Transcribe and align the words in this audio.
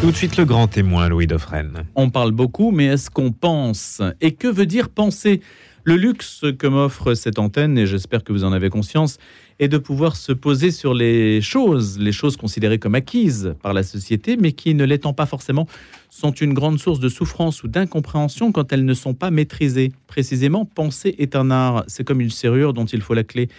Tout 0.00 0.10
de 0.10 0.16
suite 0.16 0.38
le 0.38 0.46
grand 0.46 0.66
témoin, 0.66 1.10
Louis 1.10 1.26
Dauphren. 1.26 1.84
On 1.94 2.08
parle 2.08 2.30
beaucoup, 2.30 2.70
mais 2.70 2.86
est-ce 2.86 3.10
qu'on 3.10 3.32
pense 3.32 4.00
Et 4.22 4.32
que 4.32 4.48
veut 4.48 4.64
dire 4.64 4.88
penser? 4.88 5.42
Le 5.84 5.96
luxe 5.96 6.46
que 6.58 6.66
m'offre 6.66 7.12
cette 7.12 7.38
antenne, 7.38 7.76
et 7.76 7.86
j'espère 7.86 8.24
que 8.24 8.32
vous 8.32 8.44
en 8.44 8.52
avez 8.52 8.70
conscience, 8.70 9.18
est 9.58 9.68
de 9.68 9.76
pouvoir 9.76 10.16
se 10.16 10.32
poser 10.32 10.70
sur 10.70 10.94
les 10.94 11.42
choses, 11.42 11.98
les 11.98 12.12
choses 12.12 12.38
considérées 12.38 12.78
comme 12.78 12.94
acquises 12.94 13.54
par 13.62 13.74
la 13.74 13.82
société, 13.82 14.38
mais 14.38 14.52
qui, 14.52 14.74
ne 14.74 14.84
l'étant 14.84 15.12
pas 15.12 15.26
forcément, 15.26 15.66
sont 16.08 16.32
une 16.32 16.54
grande 16.54 16.78
source 16.78 16.98
de 16.98 17.10
souffrance 17.10 17.62
ou 17.62 17.68
d'incompréhension 17.68 18.52
quand 18.52 18.72
elles 18.72 18.86
ne 18.86 18.94
sont 18.94 19.12
pas 19.12 19.30
maîtrisées. 19.30 19.92
Précisément, 20.06 20.64
penser 20.64 21.14
est 21.18 21.36
un 21.36 21.50
art, 21.50 21.84
c'est 21.88 22.04
comme 22.04 22.22
une 22.22 22.30
serrure 22.30 22.72
dont 22.72 22.86
il 22.86 23.02
faut 23.02 23.12
la 23.12 23.24
clé. 23.24 23.50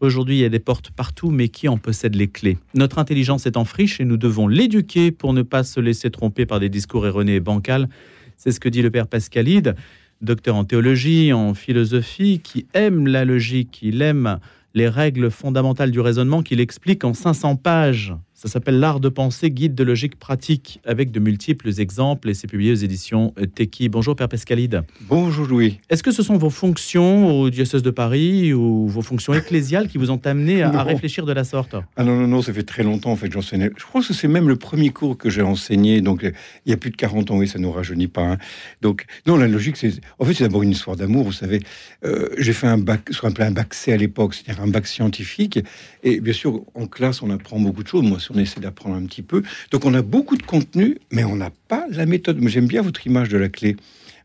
Aujourd'hui, 0.00 0.36
il 0.36 0.40
y 0.42 0.44
a 0.44 0.50
des 0.50 0.58
portes 0.58 0.90
partout, 0.90 1.30
mais 1.30 1.48
qui 1.48 1.68
en 1.68 1.78
possède 1.78 2.16
les 2.16 2.28
clés? 2.28 2.58
Notre 2.74 2.98
intelligence 2.98 3.46
est 3.46 3.56
en 3.56 3.64
friche 3.64 3.98
et 3.98 4.04
nous 4.04 4.18
devons 4.18 4.46
l'éduquer 4.46 5.10
pour 5.10 5.32
ne 5.32 5.40
pas 5.40 5.64
se 5.64 5.80
laisser 5.80 6.10
tromper 6.10 6.44
par 6.44 6.60
des 6.60 6.68
discours 6.68 7.06
erronés 7.06 7.36
et 7.36 7.40
bancals. 7.40 7.88
C'est 8.36 8.52
ce 8.52 8.60
que 8.60 8.68
dit 8.68 8.82
le 8.82 8.90
père 8.90 9.06
Pascalide, 9.06 9.74
docteur 10.20 10.56
en 10.56 10.64
théologie, 10.64 11.32
en 11.32 11.54
philosophie, 11.54 12.40
qui 12.40 12.66
aime 12.74 13.06
la 13.06 13.24
logique, 13.24 13.78
il 13.80 14.02
aime 14.02 14.38
les 14.74 14.88
règles 14.88 15.30
fondamentales 15.30 15.90
du 15.90 16.00
raisonnement 16.00 16.42
qu'il 16.42 16.60
explique 16.60 17.02
en 17.02 17.14
500 17.14 17.56
pages. 17.56 18.14
Ça 18.36 18.48
s'appelle 18.48 18.78
L'art 18.78 19.00
de 19.00 19.08
penser, 19.08 19.50
guide 19.50 19.74
de 19.74 19.82
logique 19.82 20.18
pratique, 20.18 20.78
avec 20.84 21.10
de 21.10 21.20
multiples 21.20 21.80
exemples, 21.80 22.28
et 22.28 22.34
c'est 22.34 22.46
publié 22.46 22.70
aux 22.70 22.74
éditions 22.74 23.32
Teki. 23.54 23.88
Bonjour 23.88 24.14
Père 24.14 24.28
Pascalide. 24.28 24.82
Bonjour 25.08 25.46
Louis. 25.46 25.80
Est-ce 25.88 26.02
que 26.02 26.10
ce 26.10 26.22
sont 26.22 26.36
vos 26.36 26.50
fonctions 26.50 27.40
au 27.40 27.48
diocèse 27.48 27.82
de 27.82 27.88
Paris 27.88 28.52
ou 28.52 28.88
vos 28.88 29.00
fonctions 29.00 29.32
ecclésiales 29.32 29.88
qui 29.88 29.96
vous 29.96 30.10
ont 30.10 30.20
amené 30.22 30.62
à, 30.62 30.82
réfléchir 30.82 31.24
de 31.24 31.32
la 31.32 31.44
sorte? 31.44 31.76
Ah 31.96 32.04
non, 32.04 32.14
non, 32.14 32.28
non, 32.28 32.42
ça 32.42 32.52
fait 32.52 32.62
très 32.62 32.82
longtemps 32.82 33.10
en 33.10 33.16
fait 33.16 33.32
j'enseignais. 33.32 33.70
Je 33.74 33.84
crois 33.86 34.02
que 34.02 34.12
c'est 34.12 34.28
même 34.28 34.48
le 34.48 34.56
premier 34.56 34.90
cours 34.90 35.16
que 35.16 35.30
j'ai 35.30 35.40
enseigné, 35.40 36.02
donc 36.02 36.20
il 36.22 36.70
y 36.70 36.74
a 36.74 36.76
plus 36.76 36.90
de 36.90 36.96
40 36.96 37.30
ans, 37.30 37.38
oui, 37.38 37.48
ça 37.48 37.58
ne 37.58 37.62
nous 37.64 37.72
rajeunit 37.72 38.08
pas. 38.08 38.32
Hein. 38.32 38.36
Donc, 38.82 39.06
non, 39.26 39.38
la 39.38 39.48
logique, 39.48 39.78
c'est. 39.78 39.92
En 40.18 40.26
fait, 40.26 40.34
c'est 40.34 40.44
d'abord 40.44 40.62
une 40.62 40.72
histoire 40.72 40.96
d'amour, 40.96 41.24
vous 41.24 41.32
savez. 41.32 41.60
Euh, 42.04 42.28
j'ai 42.36 42.52
fait 42.52 42.66
un 42.66 42.76
bac, 42.76 43.08
ce 43.10 43.18
qu'on 43.18 43.28
appelait 43.28 43.46
un 43.46 43.50
bac 43.50 43.72
C 43.72 43.94
à 43.94 43.96
l'époque, 43.96 44.34
c'est-à-dire 44.34 44.62
un 44.62 44.68
bac 44.68 44.86
scientifique. 44.86 45.58
Et 46.02 46.20
bien 46.20 46.34
sûr, 46.34 46.60
en 46.74 46.86
classe, 46.86 47.22
on 47.22 47.30
apprend 47.30 47.58
beaucoup 47.58 47.82
de 47.82 47.88
choses. 47.88 48.02
Moi, 48.02 48.18
on 48.30 48.38
essaie 48.38 48.60
d'apprendre 48.60 48.96
un 48.96 49.04
petit 49.06 49.22
peu. 49.22 49.42
Donc 49.70 49.84
on 49.84 49.94
a 49.94 50.02
beaucoup 50.02 50.36
de 50.36 50.42
contenu, 50.42 50.98
mais 51.10 51.24
on 51.24 51.36
n'a 51.36 51.50
pas 51.68 51.86
la 51.90 52.06
méthode. 52.06 52.38
J'aime 52.48 52.66
bien 52.66 52.82
votre 52.82 53.06
image 53.06 53.28
de 53.28 53.38
la 53.38 53.48
clé. 53.48 53.76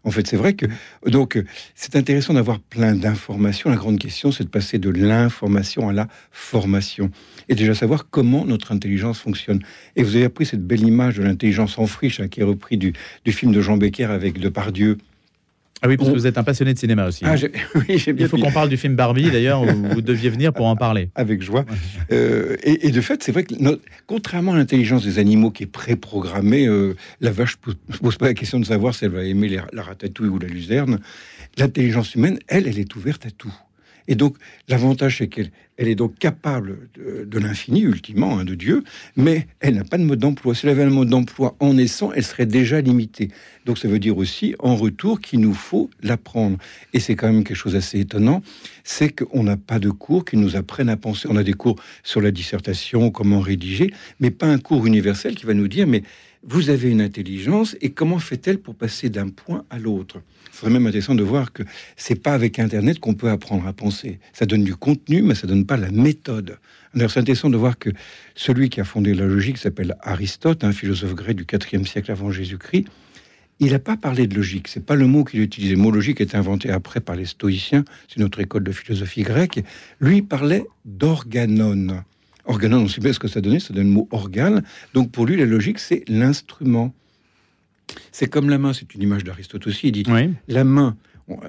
En 0.04 0.10
fait, 0.10 0.26
c'est 0.26 0.38
vrai 0.38 0.54
que 0.54 0.66
donc 1.06 1.42
c'est 1.76 1.96
intéressant 1.96 2.34
d'avoir 2.34 2.60
plein 2.60 2.96
d'informations. 2.96 3.70
La 3.70 3.76
grande 3.76 4.00
question, 4.00 4.32
c'est 4.32 4.44
de 4.44 4.50
passer 4.50 4.80
de 4.80 4.90
l'information 4.90 5.90
à 5.90 5.94
la 5.94 6.08
formation 6.32 7.12
et 7.50 7.56
déjà 7.56 7.76
savoir 7.76 8.10
comment 8.10 8.46
notre 8.46 8.72
intelligence 8.72 9.20
fonctionne. 9.20 9.62
Et 9.96 10.04
vous 10.04 10.16
avez 10.16 10.26
appris 10.26 10.46
cette 10.46 10.66
belle 10.66 10.82
image 10.82 11.18
de 11.18 11.24
l'intelligence 11.24 11.78
en 11.78 11.86
friche 11.86 12.26
qui 12.30 12.40
est 12.40 12.44
repris 12.44 12.78
du, 12.78 12.94
du, 13.26 13.32
film 13.32 13.52
de 13.52 13.62
Jean 13.62 13.78
Becker 13.78 14.06
avec 14.06 14.40
Depardieu. 14.40 14.98
Ah 15.84 15.88
oui, 15.88 15.98
parce 15.98 16.10
que 16.10 16.16
vous 16.16 16.28
êtes 16.28 16.38
un 16.38 16.44
passionné 16.44 16.74
de 16.74 16.80
cinéma 16.80 17.08
aussi. 17.08 17.24
Ah, 17.26 17.36
oui, 17.76 18.04
Il 18.06 18.28
faut 18.28 18.38
qu'on 18.38 18.52
parle 18.52 18.70
du 18.70 18.78
film 18.78 18.96
Barbie, 18.96 19.32
d'ailleurs, 19.32 19.64
où 19.64 19.66
vous 19.66 20.02
deviez 20.02 20.30
venir 20.30 20.54
pour 20.54 20.68
en 20.68 20.76
parler. 20.76 21.10
Avec 21.16 21.42
joie. 21.42 21.66
Euh, 22.12 22.56
et, 22.64 22.92
de 22.92 23.02
fait, 23.02 23.24
c'est 23.24 23.32
vrai 23.32 23.44
que, 23.44 23.56
contrairement 24.06 24.54
à 24.54 24.58
l'intelligence 24.58 25.04
des 25.04 25.18
animaux 25.18 25.50
qui 25.50 25.64
est 25.64 25.68
préprogrammée, 25.68 26.68
euh, 26.68 26.96
la 27.20 27.32
vache 27.32 27.58
ne 27.68 27.98
pose 27.98 28.18
pas 28.18 28.28
la 28.28 28.34
question 28.36 28.60
de 28.60 28.66
savoir 28.66 28.94
si 28.94 29.06
elle 29.06 29.12
va 29.12 29.24
aimer 29.24 29.50
la 29.74 29.82
ratatouille 29.82 30.30
ou 30.30 30.38
la 30.38 30.48
luzerne. 30.48 31.00
L'intelligence 31.58 32.14
humaine, 32.16 32.38
elle, 32.48 32.68
elle 32.68 32.80
est 32.80 32.96
ouverte 32.96 33.26
à 33.26 33.32
tout. 33.32 33.54
Et 34.08 34.16
donc, 34.16 34.38
l'avantage, 34.68 35.20
c'est 35.20 35.28
qu'elle 35.28 35.52
elle 35.82 35.88
est 35.88 35.96
donc 35.96 36.20
capable 36.20 36.90
de, 36.96 37.40
l'infini, 37.40 37.82
ultimement, 37.82 38.38
hein, 38.38 38.46
de 38.46 38.54
Dieu, 38.54 38.84
mais 39.16 39.48
elle 39.62 39.74
n'a 39.74 39.84
pas 39.84 39.98
de 39.98 40.04
mode 40.04 40.20
d'emploi. 40.20 40.54
Si 40.54 40.68
elle 40.68 40.74
avait 40.74 40.84
un 40.84 40.92
mode 40.92 41.10
d'emploi 41.10 41.56
en 41.60 41.74
naissant, 41.74 42.12
elle 42.12 42.24
serait 42.24 42.46
déjà 42.46 42.82
limitée. 42.82 43.30
Donc, 43.66 43.80
ça 43.80 43.88
veut 43.88 43.98
dire 43.98 44.16
aussi, 44.16 44.54
en 44.60 44.76
retour, 44.76 45.22
qu'il 45.22 45.40
nous 45.40 45.56
faut 45.56 45.90
l'apprendre. 46.04 46.60
Et 46.94 47.00
c'est 47.00 47.16
quand 47.16 47.34
même 47.34 47.44
quelque 47.44 47.58
chose 47.58 47.74
d'assez 47.74 48.00
étonnant, 48.00 48.44
c'est 48.84 49.10
qu'on 49.10 49.42
n'a 49.42 49.58
pas 49.58 49.80
de 49.80 49.90
cours 49.90 50.24
qui 50.24 50.38
nous 50.38 50.56
apprennent 50.56 50.90
à 50.90 50.98
penser. 50.98 51.28
On 51.32 51.36
a 51.36 51.44
des 51.44 51.54
cours 51.54 51.78
sur 52.04 52.22
la 52.22 52.30
dissertation, 52.30 53.10
comment 53.10 53.40
rédiger, 53.40 53.92
mais 54.20 54.30
pas 54.30 54.46
un 54.46 54.60
cours 54.60 54.86
universel 54.86 55.34
qui 55.34 55.48
va 55.48 55.56
nous 55.56 55.68
dire, 55.68 55.88
mais 55.88 56.04
vous 56.44 56.70
avez 56.70 56.90
une 56.90 57.02
intelligence 57.02 57.76
et 57.82 57.92
comment 57.92 58.18
fait-elle 58.18 58.58
pour 58.58 58.76
passer 58.76 59.10
d'un 59.10 59.30
point 59.30 59.64
à 59.70 59.78
l'autre? 59.78 60.22
Ce 60.52 60.62
serait 60.62 60.72
même 60.72 60.88
intéressant 60.88 61.16
de 61.16 61.24
voir 61.24 61.54
que 61.54 61.64
c'est 61.96 62.16
pas 62.16 62.34
avec 62.34 62.58
Internet 62.58 63.00
qu'on 63.00 63.14
peut 63.14 63.30
apprendre 63.30 63.68
à 63.68 63.74
penser. 63.74 64.20
Ça 64.34 64.46
donne 64.46 64.64
du 64.64 64.76
contenu, 64.76 65.22
mais 65.22 65.36
ça 65.36 65.46
donne 65.46 65.66
pas 65.66 65.78
la 65.78 65.92
méthode. 65.92 66.58
Alors 66.96 67.12
c'est 67.12 67.20
intéressant 67.20 67.50
de 67.50 67.58
voir 67.58 67.78
que 67.78 67.92
celui 68.36 68.70
qui 68.70 68.82
a 68.82 68.84
fondé 68.84 69.14
la 69.14 69.26
logique 69.26 69.58
s'appelle 69.58 69.96
Aristote, 70.02 70.64
un 70.64 70.72
philosophe 70.72 71.14
grec 71.14 71.38
du 71.38 71.46
IVe 71.74 71.88
siècle 71.88 72.12
avant 72.12 72.32
Jésus-Christ. 72.32 72.88
Il 73.60 73.72
n'a 73.74 73.80
pas 73.80 73.96
parlé 73.96 74.26
de 74.26 74.36
logique. 74.36 74.68
C'est 74.68 74.84
pas 74.84 74.96
le 74.96 75.06
mot 75.06 75.24
qu'il 75.24 75.42
utilisait. 75.42 75.76
Le 75.76 75.82
mot 75.82 75.92
logique 75.92 76.20
est 76.20 76.34
inventé 76.34 76.72
après 76.72 77.00
par 77.00 77.16
les 77.16 77.26
stoïciens. 77.26 77.86
C'est 78.08 78.20
notre 78.20 78.40
école 78.40 78.64
de 78.64 78.72
philosophie 78.72 79.22
grecque. 79.22 79.64
Lui 80.00 80.24
parlait 80.24 80.66
d'organon. 80.86 82.04
Organon, 82.46 82.80
on 82.80 82.88
sait 82.88 83.02
bien 83.02 83.14
ce 83.14 83.20
que 83.20 83.28
ça 83.28 83.42
donnait, 83.42 83.60
ça 83.60 83.74
donne 83.74 83.88
le 83.88 83.94
mot 83.94 84.08
organe. 84.12 84.64
Donc 84.94 85.12
pour 85.12 85.26
lui, 85.26 85.38
la 85.38 85.46
logique, 85.46 85.80
c'est 85.80 86.04
l'instrument. 86.08 86.94
C'est 88.12 88.28
comme 88.28 88.50
la 88.50 88.58
main, 88.58 88.74
c'est 88.74 88.94
une 88.94 89.02
image 89.02 89.24
d'Aristote 89.24 89.68
aussi. 89.68 89.90
Il 89.90 89.92
dit 89.92 90.06
la 90.48 90.64
main, 90.64 90.96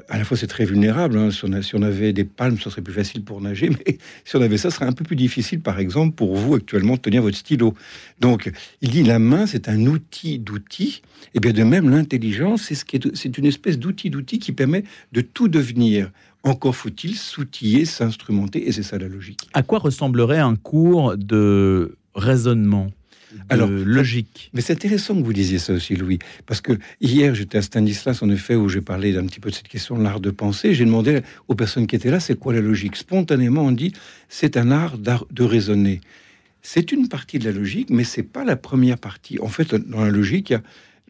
à 0.08 0.18
la 0.18 0.24
fois 0.24 0.36
c'est 0.36 0.46
très 0.46 0.64
vulnérable. 0.64 1.18
Hein. 1.18 1.30
Si, 1.30 1.74
on 1.74 1.82
avait 1.82 2.12
des 2.12 2.24
palmes, 2.24 2.58
ce 2.58 2.70
serait 2.70 2.82
plus 2.82 2.94
facile 2.94 3.24
pour 3.24 3.40
nager, 3.40 3.70
mais 3.86 3.98
si 4.24 4.36
on 4.36 4.40
avait 4.40 4.58
ça, 4.58 4.70
ce 4.70 4.76
serait 4.76 4.86
un 4.86 4.92
peu 4.92 5.04
plus 5.04 5.16
difficile, 5.16 5.60
par 5.60 5.78
exemple, 5.78 6.14
pour 6.14 6.36
vous 6.36 6.54
actuellement 6.54 6.94
de 6.94 7.00
tenir 7.00 7.22
votre 7.22 7.36
stylo. 7.36 7.74
Donc 8.20 8.50
il 8.80 8.90
dit 8.90 9.02
la 9.02 9.18
main, 9.18 9.46
c'est 9.46 9.68
un 9.68 9.86
outil 9.86 10.38
d'outil. 10.38 11.02
Et 11.34 11.40
bien 11.40 11.52
de 11.52 11.62
même, 11.62 11.90
l'intelligence, 11.90 12.62
c'est 12.62 12.74
ce 12.74 12.84
c'est 13.14 13.38
une 13.38 13.46
espèce 13.46 13.78
d'outil 13.78 14.10
d'outil 14.10 14.38
qui 14.38 14.52
permet 14.52 14.84
de 15.12 15.20
tout 15.20 15.48
devenir. 15.48 16.10
Encore 16.44 16.74
faut-il 16.74 17.14
s'outiller, 17.16 17.84
s'instrumenter, 17.84 18.68
et 18.68 18.72
c'est 18.72 18.82
ça 18.82 18.98
la 18.98 19.08
logique. 19.08 19.48
À 19.52 19.62
quoi 19.62 19.78
ressemblerait 19.78 20.40
un 20.40 20.56
cours 20.56 21.16
de 21.16 21.96
raisonnement 22.14 22.90
alors, 23.48 23.70
logique? 23.70 24.50
Mais 24.52 24.60
c'est 24.60 24.74
intéressant 24.74 25.14
que 25.14 25.22
vous 25.22 25.32
disiez 25.32 25.58
ça 25.58 25.72
aussi, 25.72 25.96
Louis, 25.96 26.18
parce 26.44 26.60
que 26.60 26.78
hier 27.00 27.34
j'étais 27.34 27.56
à 27.58 27.62
Stanislas, 27.62 28.22
en 28.22 28.28
effet, 28.28 28.56
où 28.56 28.68
j'ai 28.68 28.82
parlé 28.82 29.14
d'un 29.14 29.24
petit 29.24 29.40
peu 29.40 29.48
de 29.48 29.54
cette 29.54 29.68
question 29.68 29.96
de 29.96 30.02
l'art 30.02 30.20
de 30.20 30.30
penser. 30.30 30.74
J'ai 30.74 30.84
demandé 30.84 31.22
aux 31.48 31.54
personnes 31.54 31.86
qui 31.86 31.96
étaient 31.96 32.10
là, 32.10 32.20
c'est 32.20 32.38
quoi 32.38 32.52
la 32.52 32.60
logique? 32.60 32.96
Spontanément, 32.96 33.62
on 33.62 33.72
dit, 33.72 33.92
c'est 34.28 34.58
un 34.58 34.70
art 34.70 34.98
de 34.98 35.42
raisonner. 35.42 36.02
C'est 36.60 36.92
une 36.92 37.08
partie 37.08 37.38
de 37.38 37.44
la 37.44 37.52
logique, 37.52 37.90
mais 37.90 38.04
c'est 38.04 38.22
pas 38.22 38.44
la 38.44 38.56
première 38.56 38.98
partie. 38.98 39.38
En 39.40 39.48
fait, 39.48 39.74
dans 39.74 40.04
la 40.04 40.10
logique, 40.10 40.50
il 40.50 40.52
y 40.52 40.56
a 40.56 40.62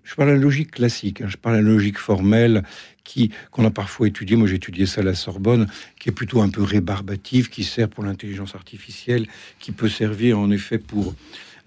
je 0.05 0.15
parle 0.15 0.31
de 0.31 0.35
la 0.35 0.41
logique 0.41 0.73
classique, 0.73 1.21
hein. 1.21 1.29
je 1.29 1.37
parle 1.37 1.57
de 1.57 1.63
la 1.63 1.69
logique 1.69 1.99
formelle 1.99 2.63
qui 3.05 3.31
qu'on 3.51 3.65
a 3.65 3.71
parfois 3.71 4.09
étudiée. 4.09 4.37
Moi, 4.37 4.47
j'ai 4.47 4.57
étudié 4.57 4.87
ça 4.87 5.01
à 5.01 5.05
la 5.05 5.15
Sorbonne, 5.15 5.67
qui 5.99 6.09
est 6.09 6.13
plutôt 6.13 6.41
un 6.43 6.49
peu 6.49 6.63
rébarbative, 6.63 7.49
qui 7.49 7.65
sert 7.65 7.89
pour 7.89 8.05
l'intelligence 8.05 8.55
artificielle, 8.55 9.27
qui 9.59 9.73
peut 9.73 9.89
servir 9.89 10.39
en 10.39 10.51
effet 10.51 10.79
pour 10.79 11.15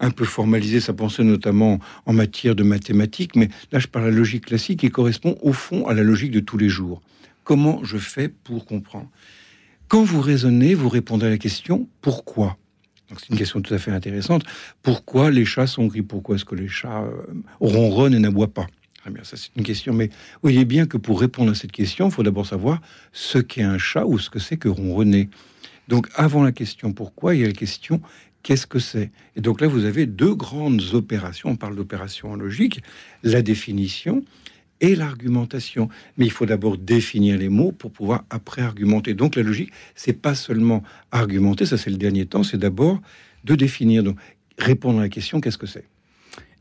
un 0.00 0.10
peu 0.10 0.24
formaliser 0.24 0.80
sa 0.80 0.92
pensée, 0.92 1.24
notamment 1.24 1.80
en 2.04 2.12
matière 2.12 2.54
de 2.54 2.62
mathématiques. 2.62 3.36
Mais 3.36 3.48
là, 3.72 3.78
je 3.78 3.86
parle 3.86 4.06
de 4.06 4.10
la 4.10 4.16
logique 4.16 4.46
classique 4.46 4.80
qui 4.80 4.90
correspond 4.90 5.38
au 5.40 5.52
fond 5.52 5.86
à 5.86 5.94
la 5.94 6.02
logique 6.02 6.32
de 6.32 6.40
tous 6.40 6.58
les 6.58 6.68
jours. 6.68 7.00
Comment 7.44 7.82
je 7.84 7.96
fais 7.96 8.28
pour 8.28 8.66
comprendre? 8.66 9.08
Quand 9.88 10.02
vous 10.02 10.20
raisonnez, 10.20 10.74
vous 10.74 10.88
répondez 10.88 11.26
à 11.26 11.30
la 11.30 11.38
question 11.38 11.88
pourquoi? 12.00 12.58
C'est 13.16 13.28
une 13.30 13.36
question 13.36 13.60
tout 13.60 13.74
à 13.74 13.78
fait 13.78 13.90
intéressante. 13.90 14.42
Pourquoi 14.82 15.30
les 15.30 15.44
chats 15.44 15.66
sont 15.66 15.86
gris? 15.86 16.02
Pourquoi 16.02 16.36
est-ce 16.36 16.44
que 16.44 16.54
les 16.54 16.68
chats 16.68 17.02
euh, 17.02 17.10
ronronnent 17.60 18.14
et 18.14 18.18
n'aboient 18.18 18.52
pas? 18.52 18.66
Très 19.00 19.10
bien, 19.10 19.22
ça 19.22 19.36
c'est 19.36 19.50
une 19.56 19.62
question. 19.62 19.92
Mais 19.92 20.10
voyez 20.42 20.64
bien 20.64 20.86
que 20.86 20.96
pour 20.96 21.20
répondre 21.20 21.52
à 21.52 21.54
cette 21.54 21.72
question, 21.72 22.08
il 22.08 22.12
faut 22.12 22.24
d'abord 22.24 22.46
savoir 22.46 22.80
ce 23.12 23.38
qu'est 23.38 23.62
un 23.62 23.78
chat 23.78 24.04
ou 24.04 24.18
ce 24.18 24.30
que 24.30 24.38
c'est 24.38 24.56
que 24.56 24.68
ronronner. 24.68 25.28
Donc 25.88 26.08
avant 26.14 26.42
la 26.42 26.52
question 26.52 26.92
pourquoi, 26.92 27.34
il 27.34 27.42
y 27.42 27.44
a 27.44 27.46
la 27.46 27.52
question 27.52 28.00
qu'est-ce 28.42 28.66
que 28.68 28.78
c'est? 28.78 29.10
Et 29.34 29.40
donc 29.40 29.60
là, 29.60 29.66
vous 29.66 29.84
avez 29.84 30.06
deux 30.06 30.34
grandes 30.34 30.82
opérations. 30.92 31.50
On 31.50 31.56
parle 31.56 31.74
d'opération 31.74 32.36
logique, 32.36 32.80
la 33.24 33.42
définition 33.42 34.22
et 34.80 34.94
l'argumentation. 34.94 35.88
Mais 36.16 36.26
il 36.26 36.30
faut 36.30 36.46
d'abord 36.46 36.76
définir 36.76 37.38
les 37.38 37.48
mots 37.48 37.72
pour 37.72 37.90
pouvoir 37.90 38.24
après 38.30 38.62
argumenter. 38.62 39.14
Donc 39.14 39.36
la 39.36 39.42
logique, 39.42 39.70
c'est 39.94 40.20
pas 40.20 40.34
seulement 40.34 40.82
argumenter, 41.10 41.66
ça 41.66 41.76
c'est 41.76 41.90
le 41.90 41.96
dernier 41.96 42.26
temps, 42.26 42.42
c'est 42.42 42.58
d'abord 42.58 43.00
de 43.44 43.54
définir. 43.54 44.02
Donc 44.02 44.18
répondre 44.58 44.98
à 44.98 45.02
la 45.02 45.08
question, 45.08 45.40
qu'est-ce 45.40 45.58
que 45.58 45.66
c'est? 45.66 45.84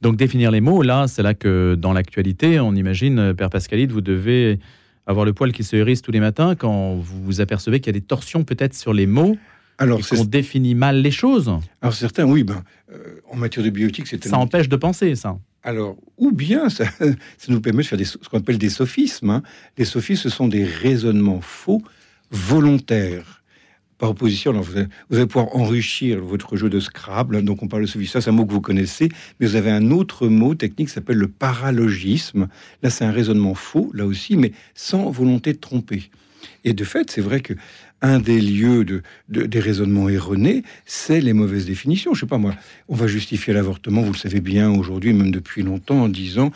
Donc 0.02 0.18
définir 0.18 0.52
les 0.52 0.62
mots, 0.62 0.82
là, 0.82 1.08
c'est 1.08 1.24
là 1.24 1.34
que 1.34 1.76
dans 1.76 1.94
l'actualité, 1.94 2.60
on 2.60 2.76
imagine, 2.76 3.34
Père 3.34 3.50
Pascalide, 3.50 3.92
vous 3.92 4.02
devez 4.02 4.60
avoir 5.08 5.26
le 5.26 5.34
poil 5.34 5.52
qui 5.52 5.64
se 5.64 5.76
hérisse 5.76 6.02
tous 6.02 6.12
les 6.12 6.20
matins 6.20 6.56
quand 6.56 6.96
vous 6.96 7.24
vous 7.24 7.42
apercevez 7.42 7.80
qu'il 7.80 7.88
y 7.88 7.98
a 7.98 8.00
des 8.00 8.06
torsions 8.06 8.44
peut-être 8.44 8.74
sur 8.74 8.94
les 8.94 9.08
mots. 9.08 9.38
Alors, 9.78 10.00
qu'on 10.08 10.24
définit 10.24 10.74
mal 10.74 11.02
les 11.02 11.12
choses. 11.12 11.52
Alors 11.82 11.94
certains, 11.94 12.24
oui, 12.24 12.44
ben, 12.44 12.64
euh, 12.94 13.20
en 13.30 13.36
matière 13.36 13.66
de 13.66 13.70
biotique, 13.70 14.08
c'est 14.08 14.24
ça 14.24 14.38
empêche 14.38 14.70
de 14.70 14.76
penser, 14.78 15.16
ça. 15.16 15.38
Alors, 15.66 15.98
ou 16.18 16.32
bien 16.32 16.70
ça, 16.70 16.86
nous 17.50 17.60
permet 17.60 17.82
de 17.82 17.88
faire 17.88 18.00
ce 18.08 18.18
qu'on 18.30 18.38
appelle 18.38 18.60
des 18.60 18.70
sophismes. 18.70 19.32
Hein. 19.32 19.44
Les 19.78 19.84
sophismes, 19.84 20.22
ce 20.22 20.30
sont 20.30 20.48
des 20.48 20.64
raisonnements 20.64 21.42
faux 21.42 21.82
volontaires. 22.30 23.44
par 23.98 24.12
opposition, 24.12 24.54
vous, 24.54 24.78
allez, 24.78 25.26
pouvoir 25.26 25.56
enrichir 25.56 26.24
votre 26.24 26.56
jeu 26.56 26.70
de 26.70 26.80
Scrabble. 26.80 27.44
Donc, 27.44 27.64
on 27.64 27.68
parle 27.68 27.88
de 27.88 28.06
ça, 28.06 28.22
c'est 28.22 28.30
un 28.30 28.34
mot 28.34 28.46
que 28.46 28.54
vous 28.54 28.62
connaissez. 28.62 29.10
Mais 29.40 29.48
vous 29.48 29.56
avez 29.56 29.72
un 29.72 29.90
autre 29.90 30.28
mot 30.28 30.54
technique 30.54 30.90
qui 30.90 30.94
s'appelle 30.94 31.18
le 31.18 31.30
paralogisme. 31.30 32.48
Là, 32.84 32.92
c'est 32.92 33.04
un 33.04 33.12
raisonnement 33.12 33.56
faux, 33.56 33.90
là 33.96 34.06
aussi, 34.06 34.38
mais 34.38 34.52
sans 34.76 35.10
volonté 35.10 35.54
de 35.54 35.58
tromper. 35.58 36.12
Et 36.64 36.74
de 36.74 36.84
fait, 36.84 37.12
c'est 37.12 37.22
vrai 37.22 37.42
que 37.42 37.54
un 38.02 38.20
des 38.20 38.42
lieux 38.42 38.86
de, 38.86 39.02
des 39.30 39.60
raisonnements 39.60 40.10
erronés, 40.10 40.64
c'est 40.86 41.22
les 41.22 41.34
mauvaises 41.34 41.66
définitions. 41.66 42.14
Je 42.14 42.22
sais 42.22 42.26
pas 42.26 42.38
moi, 42.38 42.54
on 42.88 42.96
va 42.96 43.08
justifier 43.08 43.54
l'avortement, 43.54 44.02
vous 44.02 44.14
le 44.14 44.18
savez 44.18 44.42
bien 44.42 44.70
aujourd'hui, 44.70 45.14
même 45.14 45.32
depuis 45.32 45.64
longtemps, 45.64 46.04
en 46.04 46.10
disant 46.10 46.52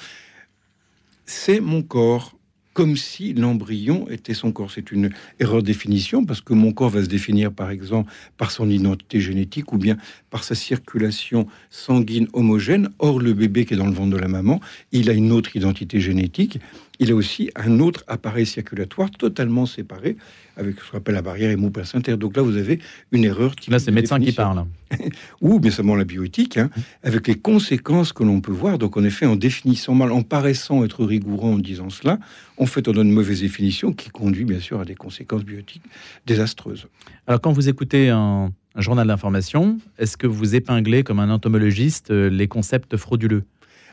c'est 1.26 1.60
mon 1.60 1.84
corps, 1.84 2.36
comme 2.74 2.98
si 2.98 3.34
l'embryon 3.34 4.08
était 4.10 4.34
son 4.34 4.52
corps. 4.52 4.72
C'est 4.72 4.92
une 4.92 5.10
erreur 5.40 5.62
de 5.62 5.68
définition 5.68 6.26
parce 6.26 6.42
que 6.42 6.54
mon 6.54 6.72
corps 6.72 6.90
va 6.90 7.04
se 7.04 7.10
définir 7.10 7.52
par 7.52 7.72
exemple 7.72 8.12
par 8.38 8.52
son 8.52 8.70
identité 8.70 9.20
génétique 9.20 9.74
ou 9.74 9.78
bien 9.78 9.98
par 10.30 10.44
sa 10.44 10.56
circulation 10.56 11.46
sanguine 11.70 12.28
homogène. 12.34 12.90
Or, 13.00 13.20
le 13.20 13.34
bébé 13.34 13.66
qui 13.66 13.74
est 13.74 13.78
dans 13.78 13.86
le 13.86 13.92
ventre 13.92 14.12
de 14.12 14.18
la 14.18 14.28
maman, 14.28 14.60
il 14.92 15.10
a 15.10 15.14
une 15.14 15.32
autre 15.32 15.56
identité 15.56 16.00
génétique 16.00 16.60
il 17.00 17.12
a 17.12 17.16
aussi 17.16 17.50
un 17.56 17.80
autre 17.80 18.04
appareil 18.08 18.46
circulatoire 18.46 19.10
totalement 19.10 19.66
séparé 19.66 20.18
avec 20.58 20.80
ce 20.82 20.92
qu'on 20.92 20.98
appelle 20.98 21.16
la 21.16 21.22
barrière 21.22 21.50
hémoplacentaire. 21.50 22.18
Donc 22.18 22.36
là, 22.36 22.44
vous 22.44 22.58
avez 22.58 22.80
une 23.12 23.24
erreur. 23.24 23.56
Là, 23.70 23.80
c'est 23.80 23.92
médecin 23.92 24.20
qui 24.20 24.34
parle. 24.34 24.66
Ou 25.42 25.60
bien 25.60 25.72
seulement 25.72 25.96
la 25.96 26.04
bioéthique, 26.04 26.58
hein, 26.58 26.70
avec 27.04 27.28
les 27.28 27.36
conséquences 27.36 28.12
que 28.12 28.24
l'on 28.24 28.42
peut 28.42 28.52
voir. 28.52 28.78
Donc 28.78 28.98
en 28.98 29.04
effet, 29.04 29.26
en 29.26 29.38
définissant 29.38 29.96
mal, 29.96 30.12
en 30.12 30.24
paraissant 30.24 30.84
être 30.84 31.06
rigoureux 31.06 31.52
en 31.52 31.58
disant 31.58 31.90
cela, 31.90 32.20
en 32.58 32.66
fait, 32.66 32.88
on 32.90 32.92
donne 32.92 33.08
une 33.08 33.14
mauvaise 33.14 33.42
définition 33.42 33.94
qui 33.94 34.10
conduit 34.10 34.44
bien 34.44 34.60
sûr 34.60 34.82
à 34.82 34.86
des 34.86 34.96
conséquences 34.96 35.46
bioéthiques 35.46 35.84
désastreuses. 36.26 36.88
Alors 37.28 37.40
quand 37.40 37.54
vous 37.54 37.70
écoutez 37.70 38.10
un, 38.10 38.52
un 38.76 38.82
journal 38.82 39.08
d'information, 39.08 39.78
est-ce 39.98 40.18
que 40.18 40.28
vous 40.28 40.56
épinglez 40.56 41.04
comme 41.04 41.20
un 41.20 41.30
entomologiste 41.30 42.12
euh, 42.12 42.30
les 42.30 42.48
concepts 42.48 42.98
frauduleux? 42.98 43.44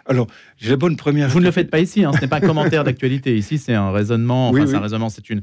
Alors, 0.08 0.26
j'ai 0.56 0.70
la 0.70 0.76
bonne 0.76 0.96
première. 0.96 1.28
Vous 1.28 1.40
ne 1.40 1.44
le 1.44 1.50
faites 1.50 1.70
pas 1.70 1.80
ici, 1.80 2.04
hein, 2.04 2.12
ce 2.14 2.20
n'est 2.20 2.28
pas 2.28 2.36
un 2.36 2.40
commentaire 2.40 2.84
d'actualité. 2.84 3.36
Ici, 3.38 3.58
c'est 3.58 3.74
un 3.74 3.90
raisonnement. 3.90 4.50
Enfin, 4.50 4.66
c'est 4.66 4.76
un 4.76 4.80
raisonnement, 4.80 5.08
c'est 5.08 5.28
une, 5.30 5.42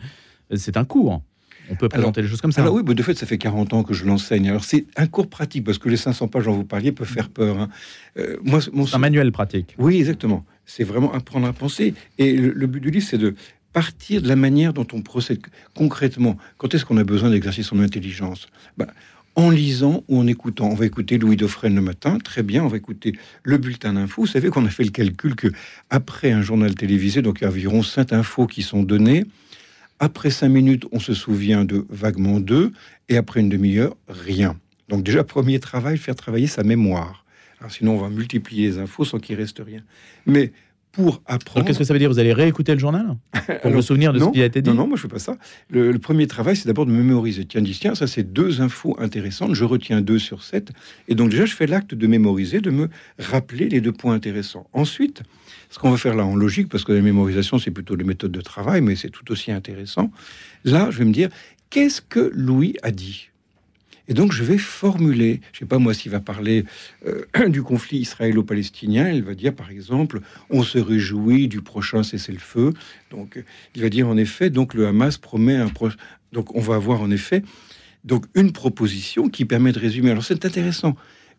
c'est 0.55 0.77
un 0.77 0.85
cours. 0.85 1.21
On 1.69 1.75
peut 1.75 1.89
présenter 1.89 2.21
les 2.21 2.27
choses 2.27 2.41
comme 2.41 2.51
ça. 2.51 2.61
Alors 2.61 2.73
oui, 2.73 2.83
mais 2.85 2.93
de 2.93 3.03
fait, 3.03 3.13
ça 3.13 3.25
fait 3.25 3.37
40 3.37 3.73
ans 3.73 3.83
que 3.83 3.93
je 3.93 4.05
l'enseigne. 4.05 4.49
Alors 4.49 4.63
c'est 4.63 4.85
un 4.97 5.07
cours 5.07 5.29
pratique 5.29 5.63
parce 5.63 5.77
que 5.77 5.89
les 5.89 5.97
500 5.97 6.27
pages 6.27 6.45
dont 6.45 6.53
vous 6.53 6.65
parliez 6.65 6.91
peuvent 6.91 7.07
faire 7.07 7.29
peur. 7.29 7.57
Hein. 7.57 7.69
Euh, 8.17 8.37
moi, 8.43 8.59
mon... 8.73 8.85
un 8.93 8.97
manuel 8.97 9.31
pratique. 9.31 9.75
Oui, 9.77 9.97
exactement. 9.97 10.45
C'est 10.65 10.83
vraiment 10.83 11.13
apprendre 11.13 11.47
à 11.47 11.53
penser. 11.53 11.93
Et 12.17 12.33
le, 12.33 12.67
but 12.67 12.81
du 12.81 12.91
livre, 12.91 13.05
c'est 13.07 13.17
de 13.17 13.35
partir 13.71 14.21
de 14.21 14.27
la 14.27 14.35
manière 14.35 14.73
dont 14.73 14.87
on 14.93 15.01
procède 15.01 15.39
concrètement. 15.73 16.37
Quand 16.57 16.73
est-ce 16.73 16.85
qu'on 16.85 16.97
a 16.97 17.03
besoin 17.03 17.29
d'exercer 17.29 17.63
son 17.63 17.79
intelligence? 17.79 18.47
Ben, 18.77 18.87
en 19.35 19.49
lisant 19.49 20.03
ou 20.07 20.19
en 20.19 20.27
écoutant. 20.27 20.69
On 20.69 20.75
va 20.75 20.85
écouter 20.85 21.17
Louis 21.17 21.35
Dauphren 21.35 21.73
le 21.73 21.81
matin, 21.81 22.17
très 22.19 22.43
bien. 22.43 22.63
On 22.63 22.67
va 22.67 22.77
écouter 22.77 23.13
le 23.43 23.57
bulletin 23.57 23.93
d'info. 23.93 24.21
Vous 24.21 24.27
savez 24.27 24.49
qu'on 24.49 24.65
a 24.65 24.69
fait 24.69 24.83
le 24.83 24.91
calcul 24.91 25.35
que 25.35 25.47
après 25.89 26.31
un 26.31 26.41
journal 26.41 26.75
télévisé, 26.75 27.21
donc 27.21 27.39
il 27.39 27.43
y 27.43 27.47
a 27.47 27.49
environ 27.49 27.83
5 27.83 28.13
infos 28.13 28.47
qui 28.47 28.61
sont 28.61 28.83
données. 28.83 29.25
Après 29.99 30.29
5 30.29 30.49
minutes, 30.49 30.85
on 30.91 30.99
se 30.99 31.13
souvient 31.13 31.65
de 31.65 31.85
vaguement 31.89 32.39
deux, 32.39 32.73
et 33.09 33.17
après 33.17 33.39
une 33.39 33.49
demi-heure, 33.49 33.95
rien. 34.07 34.57
Donc 34.89 35.03
déjà, 35.03 35.23
premier 35.23 35.59
travail, 35.59 35.97
faire 35.97 36.15
travailler 36.15 36.47
sa 36.47 36.63
mémoire. 36.63 37.25
sinon, 37.69 37.95
on 37.95 38.01
va 38.01 38.09
multiplier 38.09 38.67
les 38.67 38.77
infos 38.79 39.05
sans 39.05 39.19
qu'il 39.19 39.35
reste 39.35 39.61
rien. 39.65 39.81
Mais 40.25 40.51
pour 40.93 41.23
apprendre. 41.25 41.65
Qu'est-ce 41.65 41.79
que 41.79 41.83
ça 41.83 41.91
veut 41.91 41.99
dire 41.99 42.09
Vous 42.09 42.19
allez 42.19 42.33
réécouter 42.33 42.71
le 42.71 42.79
journal 42.79 43.17
pour 43.61 43.71
vous 43.71 43.81
souvenir 43.81 44.13
de 44.13 44.19
ce 44.19 44.29
qui 44.29 44.41
a 44.41 44.45
été 44.45 44.61
dit 44.61 44.69
Non, 44.69 44.75
non, 44.75 44.87
moi 44.87 44.95
je 44.95 45.01
fais 45.01 45.07
pas 45.09 45.19
ça. 45.19 45.35
Le, 45.69 45.97
premier 45.97 46.27
travail, 46.27 46.55
c'est 46.55 46.67
d'abord 46.67 46.85
de 46.85 46.91
mémoriser. 46.91 47.45
Tiens, 47.45 47.61
dis, 47.61 47.77
tiens, 47.77 47.95
ça 47.95 48.07
c'est 48.07 48.23
deux 48.23 48.61
infos 48.61 48.95
intéressantes. 48.99 49.55
Je 49.55 49.65
retiens 49.65 50.01
deux 50.01 50.19
sur 50.19 50.43
sept. 50.43 50.71
Et 51.07 51.15
donc 51.15 51.31
déjà, 51.31 51.45
je 51.45 51.55
fais 51.55 51.65
l'acte 51.65 51.95
de 51.95 52.07
mémoriser, 52.07 52.61
de 52.61 52.69
me 52.69 52.89
rappeler 53.17 53.69
les 53.69 53.81
deux 53.81 53.91
points 53.91 54.13
intéressants. 54.13 54.67
Ensuite, 54.71 55.23
ce 55.71 55.79
qu'on 55.79 55.89
va 55.89 55.97
faire 55.97 56.15
là 56.15 56.25
en 56.25 56.35
logique, 56.35 56.69
parce 56.69 56.83
que 56.83 56.93
la 56.93 57.01
mémorisation, 57.01 57.57
c'est 57.57 57.71
plutôt 57.71 57.95
les 57.95 58.03
méthodes 58.03 58.31
de 58.31 58.41
travail, 58.41 58.81
mais 58.81 58.95
c'est 58.95 59.09
tout 59.09 59.29
aussi 59.31 59.51
intéressant. 59.51 60.11
Là, 60.63 60.89
je 60.91 60.99
vais 60.99 61.05
me 61.05 61.13
dire, 61.13 61.29
qu'est-ce 61.71 62.01
que 62.01 62.31
Louis 62.35 62.75
a 62.83 62.91
dit? 62.91 63.29
Et 64.07 64.13
donc, 64.13 64.33
je 64.33 64.43
vais 64.43 64.57
formuler, 64.57 65.39
je 65.53 65.57
ne 65.57 65.59
sais 65.59 65.65
pas 65.65 65.77
moi 65.77 65.93
s'il 65.93 66.11
va 66.11 66.19
parler 66.19 66.65
euh, 67.07 67.25
du 67.47 67.63
conflit 67.63 67.99
israélo-palestinien, 67.99 69.09
il 69.09 69.23
va 69.23 69.33
dire 69.33 69.55
par 69.55 69.71
exemple, 69.71 70.19
on 70.49 70.63
se 70.63 70.77
réjouit 70.77 71.47
du 71.47 71.61
prochain 71.61 72.03
cessez-le-feu. 72.03 72.73
Donc, 73.11 73.43
il 73.75 73.81
va 73.81 73.89
dire 73.89 74.07
en 74.07 74.17
effet, 74.17 74.49
donc 74.49 74.73
le 74.73 74.87
Hamas 74.87 75.17
promet 75.17 75.55
un 75.55 75.69
pro 75.69 75.89
donc 76.33 76.55
on 76.55 76.61
va 76.61 76.75
avoir 76.75 77.01
en 77.01 77.11
effet 77.11 77.43
donc 78.03 78.25
une 78.33 78.51
proposition 78.51 79.29
qui 79.29 79.45
permet 79.45 79.71
de 79.71 79.79
résumer. 79.79 80.11
Alors 80.11 80.23
c'est 80.23 80.45
intéressant. 80.45 80.95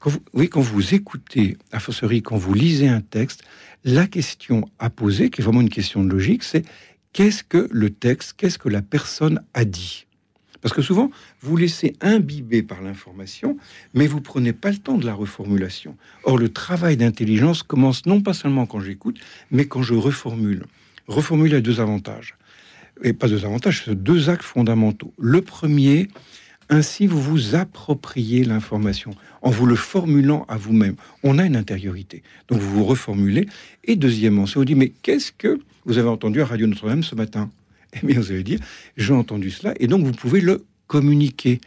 Vous, 0.07 0.21
oui, 0.35 0.51
quand 0.51 0.61
vous 0.61 0.95
écoutez, 0.95 1.57
à 1.73 1.81
forcerie, 1.81 2.23
quand 2.23 2.37
vous 2.37 2.53
lisez 2.53 2.89
un 2.89 3.01
texte, 3.01 3.43
la 3.85 4.07
question 4.07 4.69
à 4.79 4.91
poser, 4.91 5.31
qui 5.31 5.41
est 5.41 5.45
vraiment 5.45 5.63
une 5.63 5.71
question 5.71 6.05
de 6.05 6.11
logique, 6.11 6.43
c'est 6.43 6.63
qu'est-ce 7.15 7.43
que 7.43 7.69
le 7.71 7.89
texte, 7.89 8.35
qu'est-ce 8.37 8.59
que 8.59 8.69
la 8.69 8.83
personne 8.83 9.43
a 9.55 9.65
dit? 9.65 10.07
Parce 10.65 10.73
que 10.73 10.81
souvent, 10.81 11.11
vous 11.43 11.59
laissez 11.59 11.93
imbiber 12.01 12.63
par 12.63 12.81
l'information, 12.81 13.59
mais 13.93 14.07
vous 14.07 14.23
prenez 14.23 14.55
pas 14.55 14.71
le 14.71 14.79
temps 14.79 14.97
de 14.97 15.05
la 15.05 15.13
reformulation. 15.13 15.95
Or, 16.23 16.39
le 16.39 16.49
travail 16.49 16.97
d'intelligence 16.97 17.63
commence 17.63 18.07
non 18.07 18.23
pas 18.23 18.33
seulement 18.33 18.65
quand 18.65 18.81
j'écoute, 18.81 19.21
mais 19.51 19.67
quand 19.67 19.83
je 19.83 19.93
reformule. 19.93 20.65
Reformule 21.07 21.55
a 21.55 21.61
deux 21.61 21.81
avantages. 21.81 22.37
Et 23.03 23.13
pas 23.13 23.29
deux 23.29 23.45
avantages, 23.45 23.87
deux 23.91 24.31
actes 24.31 24.43
fondamentaux. 24.43 25.13
Le 25.19 25.43
premier, 25.43 26.09
ainsi 26.71 27.07
vous 27.07 27.21
vous 27.21 27.55
appropriez 27.55 28.43
l'information 28.43 29.11
en 29.43 29.51
vous 29.51 29.67
le 29.67 29.77
formulant 29.77 30.47
à 30.49 30.57
vous-même. 30.57 30.97
On 31.23 31.39
a 31.39 31.45
une 31.45 31.57
intériorité. 31.57 32.23
Donc 32.49 32.61
vous 32.61 32.71
vous 32.71 32.85
reformulez. 32.87 33.49
Et 33.85 33.97
deuxièmement, 33.97 34.47
si 34.47 34.55
vous 34.55 34.65
dit, 34.65 34.75
mais 34.75 34.89
qu'est-ce 35.03 35.31
que 35.31 35.61
vous 35.85 35.99
avez 35.99 36.09
entendu 36.09 36.41
à 36.41 36.47
Radio 36.47 36.67
Notre-Dame 36.67 37.03
ce 37.03 37.15
matin? 37.15 37.51
Eh 38.03 38.07
bien, 38.07 38.21
vous 38.21 38.31
allez 38.31 38.43
dire, 38.43 38.61
j'ai 38.97 39.15
entendu 39.15 39.51
cela, 39.51 39.75
et 39.79 39.87
donc 39.87 40.05
vous 40.05 40.13
pouvez 40.13 40.41
le 40.41 40.65
communiquer. 40.87 41.61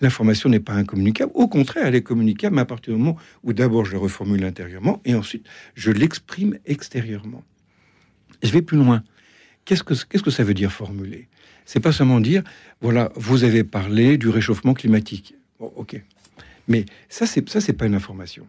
L'information 0.00 0.48
n'est 0.48 0.60
pas 0.60 0.74
incommunicable, 0.74 1.32
au 1.34 1.48
contraire, 1.48 1.86
elle 1.86 1.94
est 1.94 2.02
communicable, 2.02 2.56
mais 2.56 2.62
à 2.62 2.66
partir 2.66 2.94
du 2.94 3.00
moment 3.00 3.18
où 3.42 3.52
d'abord 3.52 3.84
je 3.84 3.92
le 3.92 3.98
reformule 3.98 4.44
intérieurement, 4.44 5.00
et 5.04 5.14
ensuite 5.14 5.46
je 5.74 5.90
l'exprime 5.90 6.58
extérieurement. 6.66 7.42
Je 8.42 8.50
vais 8.50 8.62
plus 8.62 8.78
loin. 8.78 9.02
Qu'est-ce 9.64 9.82
que, 9.84 10.30
ça 10.30 10.44
veut 10.44 10.54
dire 10.54 10.72
formuler? 10.72 11.28
C'est 11.64 11.80
pas 11.80 11.92
seulement 11.92 12.20
dire, 12.20 12.42
voilà, 12.80 13.12
vous 13.14 13.44
avez 13.44 13.62
parlé 13.62 14.18
du 14.18 14.28
réchauffement 14.28 14.74
climatique. 14.74 15.34
Bon, 15.58 15.72
ok. 15.76 16.02
Mais 16.66 16.86
ça, 17.08 17.26
c'est, 17.26 17.48
ça, 17.48 17.60
c'est 17.60 17.74
pas 17.74 17.86
une 17.86 17.94
information. 17.94 18.46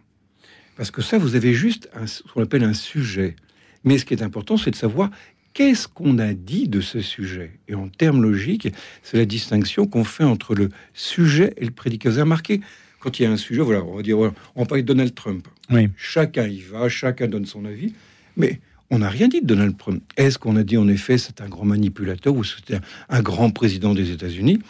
Parce 0.76 0.90
que 0.90 1.02
ça, 1.02 1.18
vous 1.18 1.36
avez 1.36 1.52
juste 1.52 1.88
ce 2.06 2.22
qu'on 2.22 2.42
appelle 2.42 2.64
un 2.64 2.72
sujet. 2.72 3.36
Mais 3.84 3.98
ce 3.98 4.04
qui 4.04 4.14
est 4.14 4.22
important, 4.22 4.56
c'est 4.56 4.70
de 4.70 4.76
savoir 4.76 5.10
qu'est-ce 5.54 5.88
qu'on 5.88 6.18
a 6.18 6.34
dit 6.34 6.68
de 6.68 6.80
ce 6.80 7.00
sujet? 7.00 7.52
Et 7.68 7.74
en 7.74 7.88
termes 7.88 8.22
logiques, 8.22 8.68
c'est 9.02 9.16
la 9.16 9.24
distinction 9.24 9.86
qu'on 9.86 10.04
fait 10.04 10.24
entre 10.24 10.54
le 10.54 10.68
sujet 10.94 11.54
et 11.56 11.64
le 11.64 11.70
prédicat. 11.70 12.10
Vous 12.10 12.16
avez 12.16 12.22
remarqué, 12.22 12.60
quand 13.00 13.18
il 13.18 13.24
y 13.24 13.26
a 13.26 13.30
un 13.30 13.36
sujet, 13.36 13.62
voilà, 13.62 13.84
on 13.84 13.96
va 13.96 14.02
dire, 14.02 14.18
on 14.54 14.66
parle 14.66 14.82
de 14.82 14.86
Donald 14.86 15.14
Trump. 15.14 15.46
Oui. 15.70 15.88
Chacun 15.96 16.46
y 16.46 16.60
va, 16.60 16.88
chacun 16.88 17.26
donne 17.28 17.46
son 17.46 17.64
avis, 17.64 17.94
mais 18.36 18.60
on 18.90 18.98
n'a 18.98 19.08
rien 19.08 19.28
dit 19.28 19.40
de 19.40 19.46
Donald 19.46 19.76
Trump. 19.78 20.02
Est-ce 20.16 20.38
qu'on 20.38 20.56
a 20.56 20.62
dit 20.62 20.76
en 20.76 20.86
effet 20.86 21.16
c'est 21.16 21.40
un 21.40 21.48
grand 21.48 21.64
manipulateur 21.64 22.34
ou 22.34 22.44
c'est 22.44 22.78
un 23.08 23.22
grand 23.22 23.50
président 23.50 23.94
des 23.94 24.10
États-Unis? 24.10 24.60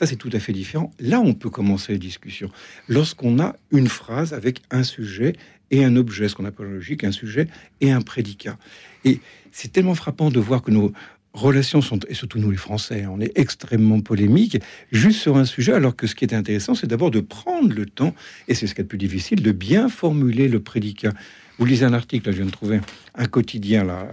Ça, 0.00 0.06
c'est 0.06 0.16
tout 0.16 0.30
à 0.32 0.40
fait 0.40 0.54
différent. 0.54 0.90
Là, 0.98 1.20
on 1.20 1.34
peut 1.34 1.50
commencer 1.50 1.92
la 1.92 1.98
discussion. 1.98 2.50
Lorsqu'on 2.88 3.38
a 3.38 3.54
une 3.70 3.86
phrase 3.86 4.32
avec 4.32 4.62
un 4.70 4.82
sujet 4.82 5.34
et 5.70 5.84
un 5.84 5.94
objet, 5.94 6.26
ce 6.30 6.34
qu'on 6.34 6.46
appelle 6.46 6.68
en 6.68 6.70
logique, 6.70 7.04
un 7.04 7.12
sujet 7.12 7.48
et 7.82 7.90
un 7.92 8.00
prédicat. 8.00 8.56
Et 9.04 9.20
c'est 9.52 9.70
tellement 9.70 9.94
frappant 9.94 10.30
de 10.30 10.40
voir 10.40 10.62
que 10.62 10.70
nos 10.70 10.94
relations 11.34 11.82
sont, 11.82 12.00
et 12.08 12.14
surtout 12.14 12.38
nous 12.38 12.50
les 12.50 12.56
Français, 12.56 13.04
on 13.10 13.20
est 13.20 13.38
extrêmement 13.38 14.00
polémiques, 14.00 14.58
juste 14.90 15.20
sur 15.20 15.36
un 15.36 15.44
sujet, 15.44 15.74
alors 15.74 15.94
que 15.94 16.06
ce 16.06 16.14
qui 16.14 16.24
est 16.24 16.32
intéressant, 16.32 16.74
c'est 16.74 16.86
d'abord 16.86 17.10
de 17.10 17.20
prendre 17.20 17.74
le 17.74 17.84
temps, 17.84 18.14
et 18.48 18.54
c'est 18.54 18.66
ce 18.66 18.74
qui 18.74 18.80
est 18.80 18.84
le 18.84 18.88
plus 18.88 18.96
difficile, 18.96 19.42
de 19.42 19.52
bien 19.52 19.90
formuler 19.90 20.48
le 20.48 20.60
prédicat. 20.60 21.12
Vous 21.60 21.66
lisez 21.66 21.84
un 21.84 21.92
article, 21.92 22.26
là, 22.26 22.32
je 22.32 22.38
viens 22.38 22.46
de 22.46 22.50
trouver 22.50 22.80
un 23.14 23.26
quotidien, 23.26 23.84
là. 23.84 24.08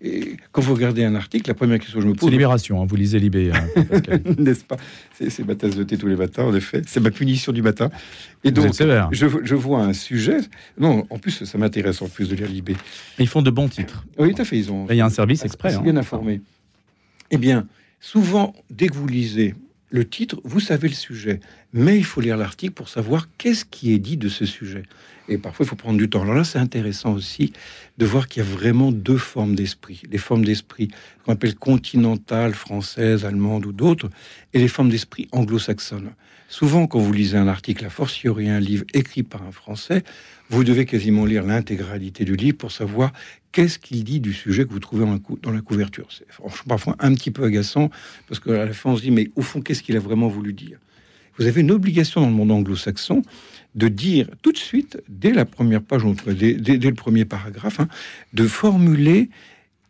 Et 0.00 0.38
quand 0.50 0.62
vous 0.62 0.72
regardez 0.72 1.04
un 1.04 1.14
article, 1.14 1.46
la 1.46 1.52
première 1.52 1.78
question 1.78 1.98
que 1.98 2.02
je 2.02 2.08
me 2.08 2.14
pose. 2.14 2.26
C'est 2.26 2.32
Libération, 2.32 2.80
hein, 2.80 2.86
vous 2.88 2.96
lisez 2.96 3.18
Libé. 3.18 3.52
Hein, 3.52 3.68
N'est-ce 4.38 4.64
pas? 4.64 4.78
C'est 5.12 5.46
ma 5.46 5.54
tasse 5.54 5.76
de 5.76 5.84
thé 5.84 5.98
tous 5.98 6.06
les 6.06 6.16
matins, 6.16 6.44
en 6.44 6.54
effet. 6.54 6.80
C'est 6.86 7.00
ma 7.00 7.10
punition 7.10 7.52
du 7.52 7.60
matin. 7.60 7.90
Et 8.44 8.50
donc, 8.50 8.72
je, 9.12 9.26
je, 9.42 9.54
vois 9.54 9.82
un 9.82 9.92
sujet. 9.92 10.38
Non, 10.78 11.06
en 11.10 11.18
plus, 11.18 11.44
ça 11.44 11.58
m'intéresse 11.58 12.00
en 12.00 12.08
plus 12.08 12.30
de 12.30 12.34
lire 12.34 12.48
Libé. 12.48 12.74
Ils 13.18 13.28
font 13.28 13.42
de 13.42 13.50
bons 13.50 13.68
titres. 13.68 14.06
Oui, 14.18 14.34
tout 14.34 14.40
à 14.40 14.46
fait. 14.46 14.56
Ils 14.56 14.72
ont. 14.72 14.86
Il 14.88 14.96
y 14.96 15.02
a 15.02 15.04
un 15.04 15.10
service 15.10 15.44
exprès. 15.44 15.74
Hein. 15.74 15.82
bien 15.82 15.98
informé. 15.98 16.40
Eh 17.30 17.36
bien, 17.36 17.66
souvent, 18.00 18.54
dès 18.70 18.88
que 18.88 18.94
vous 18.94 19.06
lisez 19.06 19.54
le 19.96 20.08
titre, 20.08 20.40
vous 20.44 20.60
savez 20.60 20.88
le 20.88 20.94
sujet. 20.94 21.40
mais 21.72 21.96
il 21.96 22.04
faut 22.04 22.20
lire 22.20 22.36
l'article 22.36 22.74
pour 22.74 22.88
savoir 22.88 23.28
qu'est-ce 23.38 23.64
qui 23.64 23.92
est 23.92 23.98
dit 23.98 24.16
de 24.16 24.28
ce 24.28 24.46
sujet. 24.46 24.82
Et 25.28 25.38
parfois, 25.38 25.64
il 25.64 25.68
faut 25.68 25.76
prendre 25.76 25.98
du 25.98 26.08
temps. 26.08 26.22
Alors 26.22 26.34
là, 26.34 26.44
c'est 26.44 26.58
intéressant 26.58 27.12
aussi 27.12 27.52
de 27.98 28.06
voir 28.06 28.28
qu'il 28.28 28.42
y 28.42 28.46
a 28.46 28.48
vraiment 28.48 28.92
deux 28.92 29.16
formes 29.16 29.54
d'esprit. 29.56 30.02
Les 30.10 30.18
formes 30.18 30.44
d'esprit 30.44 30.88
qu'on 31.24 31.32
appelle 31.32 31.56
continentales, 31.56 32.54
françaises, 32.54 33.24
allemandes 33.24 33.66
ou 33.66 33.72
d'autres, 33.72 34.08
et 34.54 34.58
les 34.58 34.68
formes 34.68 34.90
d'esprit 34.90 35.28
anglo-saxonnes. 35.32 36.12
Souvent, 36.48 36.86
quand 36.86 37.00
vous 37.00 37.12
lisez 37.12 37.36
un 37.36 37.48
article, 37.48 37.84
a 37.84 37.90
fortiori 37.90 38.48
un 38.48 38.60
livre 38.60 38.84
écrit 38.94 39.24
par 39.24 39.42
un 39.42 39.50
Français, 39.50 40.04
vous 40.48 40.62
devez 40.62 40.84
quasiment 40.84 41.24
lire 41.24 41.42
l'intégralité 41.42 42.24
du 42.24 42.36
livre 42.36 42.56
pour 42.56 42.70
savoir 42.70 43.12
qu'est-ce 43.56 43.78
qu'il 43.78 44.04
dit 44.04 44.20
du 44.20 44.34
sujet 44.34 44.66
que 44.66 44.70
vous 44.70 44.80
trouvez 44.80 45.06
dans 45.42 45.50
la 45.50 45.62
couverture? 45.62 46.08
C'est 46.10 46.30
franchement 46.30 46.64
parfois 46.68 46.96
un 46.98 47.14
petit 47.14 47.30
peu 47.30 47.42
agaçant, 47.42 47.88
parce 48.28 48.38
qu'à 48.38 48.66
la 48.66 48.72
fin, 48.74 48.90
on 48.90 48.96
se 48.98 49.00
dit, 49.00 49.10
mais 49.10 49.30
au 49.34 49.40
fond, 49.40 49.62
qu'est-ce 49.62 49.82
qu'il 49.82 49.96
a 49.96 49.98
vraiment 49.98 50.28
voulu 50.28 50.52
dire? 50.52 50.78
Vous 51.38 51.46
avez 51.46 51.62
une 51.62 51.70
obligation 51.70 52.20
dans 52.20 52.26
le 52.26 52.34
monde 52.34 52.50
anglo-saxon 52.50 53.22
de 53.74 53.88
dire 53.88 54.28
tout 54.42 54.52
de 54.52 54.58
suite, 54.58 55.02
dès 55.08 55.32
la 55.32 55.46
première 55.46 55.80
page, 55.80 56.02
dès, 56.26 56.52
dès, 56.52 56.76
le 56.76 56.94
premier 56.94 57.24
paragraphe, 57.24 57.80
hein, 57.80 57.88
de 58.34 58.46
formuler 58.46 59.30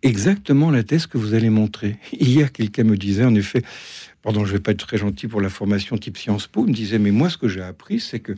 exactement 0.04 0.70
la 0.70 0.84
thèse 0.84 1.08
que 1.08 1.18
vous 1.18 1.34
allez 1.34 1.50
montrer. 1.50 1.96
Hier, 2.12 2.52
quelqu'un 2.52 2.84
me 2.84 2.96
disait, 2.96 3.24
en 3.24 3.34
effet, 3.34 3.64
pardon, 4.22 4.44
je 4.44 4.52
vais 4.52 4.60
pas 4.60 4.70
être 4.70 4.86
très 4.86 4.98
gentil 4.98 5.26
pour 5.26 5.40
la 5.40 5.48
formation 5.48 5.98
type 5.98 6.18
Sciences 6.18 6.46
Po, 6.46 6.64
me 6.64 6.72
disait, 6.72 7.00
mais 7.00 7.10
moi, 7.10 7.30
ce 7.30 7.36
que 7.36 7.48
j'ai 7.48 7.62
appris, 7.62 7.98
c'est 7.98 8.20
que 8.20 8.34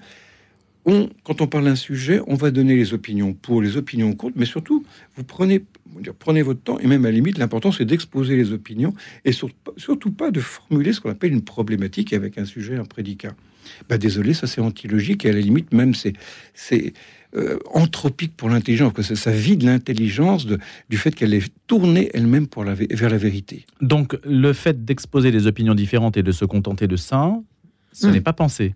on, 0.88 1.10
quand 1.22 1.42
on 1.42 1.46
parle 1.46 1.64
d'un 1.64 1.76
sujet, 1.76 2.20
on 2.26 2.34
va 2.34 2.50
donner 2.50 2.74
les 2.74 2.94
opinions 2.94 3.34
pour, 3.34 3.60
les 3.60 3.76
opinions 3.76 4.14
contre, 4.14 4.38
mais 4.38 4.46
surtout, 4.46 4.86
vous 5.16 5.22
prenez, 5.22 5.62
prenez 6.18 6.40
votre 6.40 6.60
temps, 6.60 6.78
et 6.78 6.86
même 6.86 7.04
à 7.04 7.08
la 7.08 7.14
limite, 7.14 7.36
l'important, 7.36 7.70
c'est 7.72 7.84
d'exposer 7.84 8.36
les 8.36 8.52
opinions, 8.52 8.94
et 9.26 9.32
surtout 9.32 10.10
pas 10.10 10.30
de 10.30 10.40
formuler 10.40 10.94
ce 10.94 11.00
qu'on 11.00 11.10
appelle 11.10 11.32
une 11.32 11.42
problématique 11.42 12.14
avec 12.14 12.38
un 12.38 12.46
sujet, 12.46 12.76
un 12.76 12.86
prédicat. 12.86 13.34
Bah, 13.90 13.98
désolé, 13.98 14.32
ça 14.32 14.46
c'est 14.46 14.62
antilogique, 14.62 15.26
et 15.26 15.28
à 15.28 15.32
la 15.32 15.40
limite, 15.40 15.74
même 15.74 15.92
c'est 15.94 16.14
euh, 17.36 17.58
anthropique 17.74 18.34
pour 18.34 18.48
l'intelligence, 18.48 18.94
que 18.94 19.02
ça 19.02 19.30
vide 19.30 19.64
l'intelligence 19.64 20.46
du 20.46 20.96
fait 20.96 21.14
qu'elle 21.14 21.34
est 21.34 21.52
tournée 21.66 22.08
elle-même 22.14 22.46
pour 22.46 22.64
la, 22.64 22.72
vers 22.72 23.10
la 23.10 23.18
vérité. 23.18 23.66
Donc, 23.82 24.16
le 24.24 24.54
fait 24.54 24.86
d'exposer 24.86 25.30
des 25.32 25.46
opinions 25.46 25.74
différentes 25.74 26.16
et 26.16 26.22
de 26.22 26.32
se 26.32 26.46
contenter 26.46 26.86
de 26.86 26.96
ça, 26.96 27.38
ce 27.92 28.06
hmm. 28.06 28.12
n'est 28.12 28.20
pas 28.22 28.32
pensé. 28.32 28.74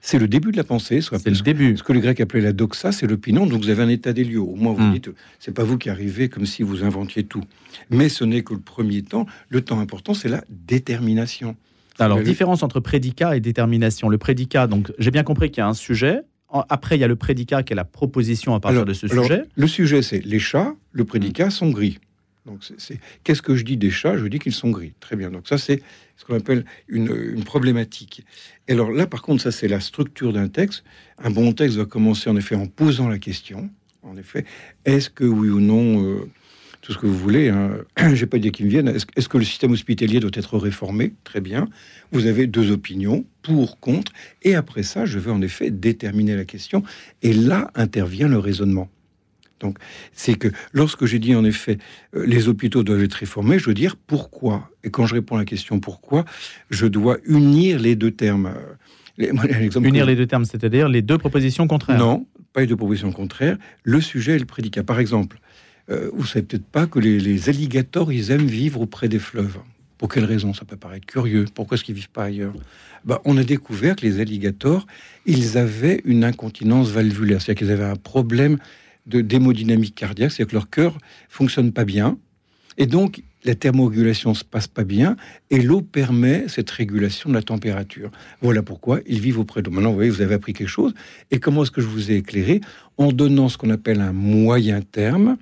C'est 0.00 0.18
le 0.18 0.28
début 0.28 0.50
de 0.50 0.56
la 0.56 0.64
pensée. 0.64 1.00
C'est 1.00 1.26
le 1.26 1.42
début. 1.42 1.76
Ce 1.76 1.82
que 1.82 1.92
les 1.92 2.00
Grecs 2.00 2.20
appelaient 2.20 2.40
la 2.40 2.52
doxa, 2.52 2.92
c'est 2.92 3.06
l'opinion. 3.06 3.46
Donc 3.46 3.62
vous 3.62 3.68
avez 3.70 3.82
un 3.82 3.88
état 3.88 4.12
des 4.12 4.24
lieux. 4.24 4.40
Au 4.40 4.54
moins 4.54 4.72
vous 4.72 4.82
hmm. 4.82 4.92
dites, 4.92 5.10
c'est 5.38 5.54
pas 5.54 5.64
vous 5.64 5.78
qui 5.78 5.90
arrivez 5.90 6.28
comme 6.28 6.46
si 6.46 6.62
vous 6.62 6.84
inventiez 6.84 7.24
tout. 7.24 7.44
Mais 7.90 8.08
ce 8.08 8.24
n'est 8.24 8.42
que 8.42 8.54
le 8.54 8.60
premier 8.60 9.02
temps. 9.02 9.26
Le 9.48 9.60
temps 9.60 9.80
important, 9.80 10.14
c'est 10.14 10.28
la 10.28 10.42
détermination. 10.48 11.56
Alors, 11.98 12.20
différence 12.22 12.62
entre 12.62 12.80
prédicat 12.80 13.36
et 13.36 13.40
détermination. 13.40 14.08
Le 14.08 14.16
prédicat, 14.16 14.66
donc 14.66 14.90
j'ai 14.98 15.10
bien 15.10 15.22
compris 15.22 15.50
qu'il 15.50 15.58
y 15.58 15.64
a 15.64 15.68
un 15.68 15.74
sujet, 15.74 16.22
après, 16.68 16.96
il 16.96 17.00
y 17.00 17.04
a 17.04 17.08
le 17.08 17.16
prédicat 17.16 17.62
qui 17.62 17.72
est 17.72 17.76
la 17.76 17.84
proposition 17.84 18.54
à 18.54 18.60
partir 18.60 18.84
de 18.84 18.92
ce 18.92 19.06
sujet. 19.06 19.42
Le 19.54 19.66
sujet, 19.66 20.02
c'est 20.02 20.24
les 20.24 20.38
chats, 20.38 20.74
le 20.92 21.04
prédicat 21.04 21.46
mm. 21.46 21.50
sont 21.50 21.70
gris. 21.70 21.98
Donc, 22.46 22.64
c'est 22.78 22.98
qu'est-ce 23.22 23.42
que 23.42 23.54
je 23.54 23.64
dis 23.64 23.76
des 23.76 23.90
chats? 23.90 24.16
Je 24.16 24.26
dis 24.26 24.38
qu'ils 24.38 24.54
sont 24.54 24.70
gris. 24.70 24.94
Très 25.00 25.16
bien. 25.16 25.30
Donc, 25.30 25.46
ça, 25.46 25.58
c'est 25.58 25.82
ce 26.16 26.24
qu'on 26.24 26.34
appelle 26.34 26.64
une, 26.88 27.44
problématique. 27.44 28.24
Et 28.68 28.72
alors 28.72 28.90
là, 28.90 29.06
par 29.06 29.22
contre, 29.22 29.42
ça, 29.42 29.52
c'est 29.52 29.68
la 29.68 29.80
structure 29.80 30.32
d'un 30.32 30.48
texte. 30.48 30.84
Un 31.18 31.30
bon 31.30 31.52
texte 31.52 31.76
va 31.76 31.84
commencer 31.84 32.30
en 32.30 32.36
effet 32.36 32.54
en 32.54 32.66
posant 32.66 33.08
la 33.08 33.18
question. 33.18 33.70
En 34.02 34.16
effet, 34.16 34.44
est-ce 34.86 35.10
que 35.10 35.24
oui 35.24 35.50
ou 35.50 35.60
non, 35.60 36.02
euh, 36.02 36.30
tout 36.80 36.92
ce 36.92 36.98
que 36.98 37.06
vous 37.06 37.16
voulez, 37.16 37.50
hein, 37.50 37.76
j'ai 38.14 38.26
pas 38.26 38.38
dit 38.38 38.50
qu'ils 38.50 38.66
me 38.66 38.70
viennent, 38.70 38.88
est-ce 38.88 39.28
que 39.28 39.38
le 39.38 39.44
système 39.44 39.72
hospitalier 39.72 40.20
doit 40.20 40.30
être 40.32 40.56
réformé? 40.56 41.12
Très 41.24 41.42
bien. 41.42 41.68
Vous 42.10 42.26
avez 42.26 42.46
deux 42.46 42.70
opinions, 42.70 43.26
pour, 43.42 43.78
contre, 43.80 44.12
et 44.42 44.54
après 44.54 44.82
ça, 44.82 45.04
je 45.04 45.18
vais 45.18 45.30
en 45.30 45.42
effet 45.42 45.70
déterminer 45.70 46.34
la 46.36 46.46
question, 46.46 46.82
et 47.22 47.34
là 47.34 47.70
intervient 47.74 48.28
le 48.28 48.38
raisonnement. 48.38 48.88
Donc, 49.60 49.78
c'est 50.12 50.34
que 50.34 50.48
lorsque 50.72 51.04
j'ai 51.04 51.18
dit 51.18 51.34
en 51.34 51.44
effet 51.44 51.78
euh, 52.16 52.24
les 52.26 52.48
hôpitaux 52.48 52.82
doivent 52.82 53.02
être 53.02 53.14
réformés, 53.14 53.58
je 53.58 53.66
veux 53.66 53.74
dire 53.74 53.96
pourquoi. 53.96 54.70
Et 54.84 54.90
quand 54.90 55.06
je 55.06 55.14
réponds 55.14 55.36
à 55.36 55.38
la 55.40 55.44
question 55.44 55.80
pourquoi, 55.80 56.24
je 56.70 56.86
dois 56.86 57.18
unir 57.24 57.78
les 57.78 57.94
deux 57.94 58.10
termes. 58.10 58.52
unir 59.18 60.06
les 60.06 60.16
deux 60.16 60.26
termes, 60.26 60.44
c'est-à-dire 60.44 60.88
les 60.88 61.02
deux 61.02 61.18
propositions 61.18 61.66
contraires 61.66 61.98
Non, 61.98 62.26
pas 62.52 62.62
les 62.62 62.66
deux 62.66 62.76
propositions 62.76 63.12
contraires, 63.12 63.58
le 63.84 64.00
sujet 64.00 64.36
et 64.36 64.38
le 64.38 64.46
prédicat. 64.46 64.82
Par 64.82 64.98
exemple, 64.98 65.38
euh, 65.90 66.10
vous 66.14 66.24
savez 66.24 66.44
peut-être 66.44 66.66
pas 66.66 66.86
que 66.86 66.98
les, 66.98 67.20
les 67.20 67.48
alligators, 67.48 68.12
ils 68.12 68.30
aiment 68.30 68.46
vivre 68.46 68.80
auprès 68.80 69.08
des 69.08 69.18
fleuves. 69.18 69.58
Pour 69.98 70.08
quelle 70.08 70.24
raison? 70.24 70.54
Ça 70.54 70.64
peut 70.64 70.78
paraître 70.78 71.04
curieux. 71.04 71.44
Pourquoi 71.54 71.74
est-ce 71.74 71.84
qu'ils 71.84 71.94
vivent 71.94 72.08
pas 72.08 72.24
ailleurs? 72.24 72.54
Bah, 73.04 73.20
On 73.26 73.36
a 73.36 73.44
découvert 73.44 73.96
que 73.96 74.06
les 74.06 74.20
alligators, 74.20 74.86
ils 75.26 75.58
avaient 75.58 76.00
une 76.06 76.24
incontinence 76.24 76.88
valvulaire, 76.88 77.42
c'est-à-dire 77.42 77.58
qu'ils 77.58 77.70
avaient 77.70 77.84
un 77.84 77.96
problème 77.96 78.56
de 79.10 79.20
d'hémodynamique 79.20 79.94
cardiaque, 79.94 80.32
c'est-à-dire 80.32 80.50
que 80.50 80.56
leur 80.56 80.70
cœur 80.70 80.98
fonctionne 81.28 81.72
pas 81.72 81.84
bien, 81.84 82.16
et 82.78 82.86
donc 82.86 83.22
la 83.44 83.54
thermorégulation 83.54 84.34
se 84.34 84.44
passe 84.44 84.68
pas 84.68 84.84
bien, 84.84 85.16
et 85.50 85.60
l'eau 85.60 85.80
permet 85.80 86.44
cette 86.48 86.70
régulation 86.70 87.30
de 87.30 87.34
la 87.34 87.42
température. 87.42 88.10
Voilà 88.42 88.62
pourquoi 88.62 89.00
ils 89.06 89.20
vivent 89.20 89.38
auprès 89.38 89.62
d'eau. 89.62 89.70
Maintenant, 89.70 89.90
vous 89.90 89.96
voyez, 89.96 90.10
vous 90.10 90.20
avez 90.20 90.34
appris 90.34 90.52
quelque 90.52 90.68
chose. 90.68 90.92
Et 91.30 91.38
comment 91.38 91.62
est-ce 91.62 91.70
que 91.70 91.80
je 91.80 91.86
vous 91.86 92.10
ai 92.10 92.16
éclairé 92.16 92.60
En 92.98 93.12
donnant 93.12 93.48
ce 93.48 93.56
qu'on 93.56 93.70
appelle 93.70 94.00
un 94.00 94.12
moyen 94.12 94.82
terme, 94.82 95.38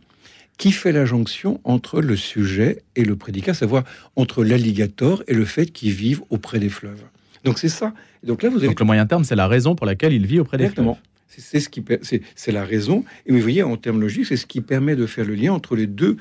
qui 0.59 0.73
fait 0.73 0.93
la 0.93 1.05
jonction 1.05 1.61
entre 1.65 2.01
le 2.01 2.17
sujet 2.17 2.83
et 2.97 3.05
le 3.05 3.17
prédicat, 3.17 3.55
savoir 3.55 3.85
entre 4.17 4.45
l'alligator 4.45 5.23
et 5.29 5.35
le 5.35 5.45
fait 5.45 5.67
qu'il 5.67 5.93
vive 5.93 6.21
auprès 6.31 6.59
des 6.59 6.69
fleuves. 6.69 7.03
Donc 7.45 7.59
c'est 7.59 7.69
ça. 7.69 7.95
Donc 8.25 8.43
là, 8.43 8.49
vous 8.49 8.59
avez... 8.59 8.67
Donc 8.67 8.81
le 8.81 8.87
moyen 8.87 9.07
terme, 9.07 9.23
c'est 9.23 9.37
la 9.37 9.47
raison 9.47 9.77
pour 9.77 9.87
laquelle 9.87 10.13
il 10.13 10.27
vit 10.27 10.41
auprès 10.41 10.59
des 10.59 10.69
fleuves. 10.69 10.97
C'est 11.29 11.61
ce 11.61 11.69
qui 11.69 11.85
c'est 12.03 12.53
la 12.53 12.65
raison. 12.65 13.05
Et 13.27 13.33
vous 13.33 13.41
voyez, 13.41 13.63
en 13.63 13.77
termes 13.77 14.01
logiques, 14.01 14.27
c'est 14.27 14.37
ce 14.37 14.47
qui 14.47 14.61
permet 14.61 14.97
de 14.97 15.07
faire 15.07 15.25
le 15.25 15.35
lien 15.35 15.53
entre 15.53 15.77
les 15.77 15.87
deux. 15.87 16.17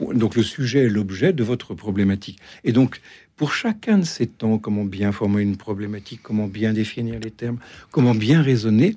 Donc 0.00 0.34
le 0.34 0.42
sujet 0.42 0.84
et 0.84 0.88
l'objet 0.88 1.32
de 1.32 1.44
votre 1.44 1.74
problématique. 1.74 2.38
Et 2.64 2.72
donc 2.72 3.00
pour 3.36 3.52
chacun 3.52 3.98
de 3.98 4.04
ces 4.04 4.26
temps, 4.26 4.58
comment 4.58 4.84
bien 4.84 5.12
former 5.12 5.42
une 5.42 5.56
problématique, 5.56 6.20
comment 6.22 6.48
bien 6.48 6.72
définir 6.72 7.20
les 7.20 7.30
termes, 7.30 7.58
comment 7.90 8.14
bien 8.14 8.42
raisonner, 8.42 8.96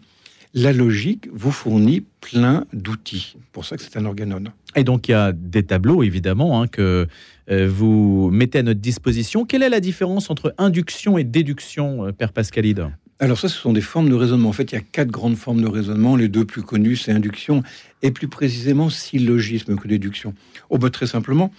la 0.53 0.73
logique 0.73 1.27
vous 1.31 1.51
fournit 1.51 2.05
plein 2.21 2.65
d'outils. 2.73 3.35
Pour 3.51 3.65
ça 3.65 3.77
que 3.77 3.83
c'est 3.83 3.97
un 3.97 4.05
organone. 4.05 4.51
Et 4.75 4.83
donc 4.83 5.07
il 5.07 5.11
y 5.11 5.13
a 5.13 5.31
des 5.31 5.63
tableaux 5.63 6.03
évidemment 6.03 6.61
hein, 6.61 6.67
que 6.67 7.07
euh, 7.51 7.69
vous 7.69 8.29
mettez 8.31 8.59
à 8.59 8.63
notre 8.63 8.79
disposition. 8.79 9.45
Quelle 9.45 9.63
est 9.63 9.69
la 9.69 9.79
différence 9.79 10.29
entre 10.29 10.55
induction 10.57 11.17
et 11.17 11.23
déduction, 11.23 12.07
euh, 12.07 12.11
Père 12.11 12.33
Pascalide? 12.33 12.87
Alors 13.21 13.37
ça, 13.37 13.49
ce 13.49 13.57
sont 13.57 13.73
des 13.73 13.81
formes 13.81 14.09
de 14.09 14.15
raisonnement. 14.15 14.47
En 14.47 14.53
fait, 14.53 14.71
il 14.71 14.75
y 14.75 14.77
a 14.77 14.81
quatre 14.81 15.09
grandes 15.09 15.35
formes 15.35 15.61
de 15.61 15.67
raisonnement. 15.67 16.15
Les 16.15 16.29
deux 16.29 16.45
plus 16.45 16.61
connues, 16.61 16.95
c'est 16.95 17.11
induction 17.11 17.63
et 18.01 18.11
plus 18.11 18.29
précisément 18.29 18.89
syllogisme 18.89 19.75
que 19.75 19.89
déduction. 19.89 20.33
Au 20.69 20.77
bout 20.77 20.89
très 20.89 21.05
simplement, 21.05 21.51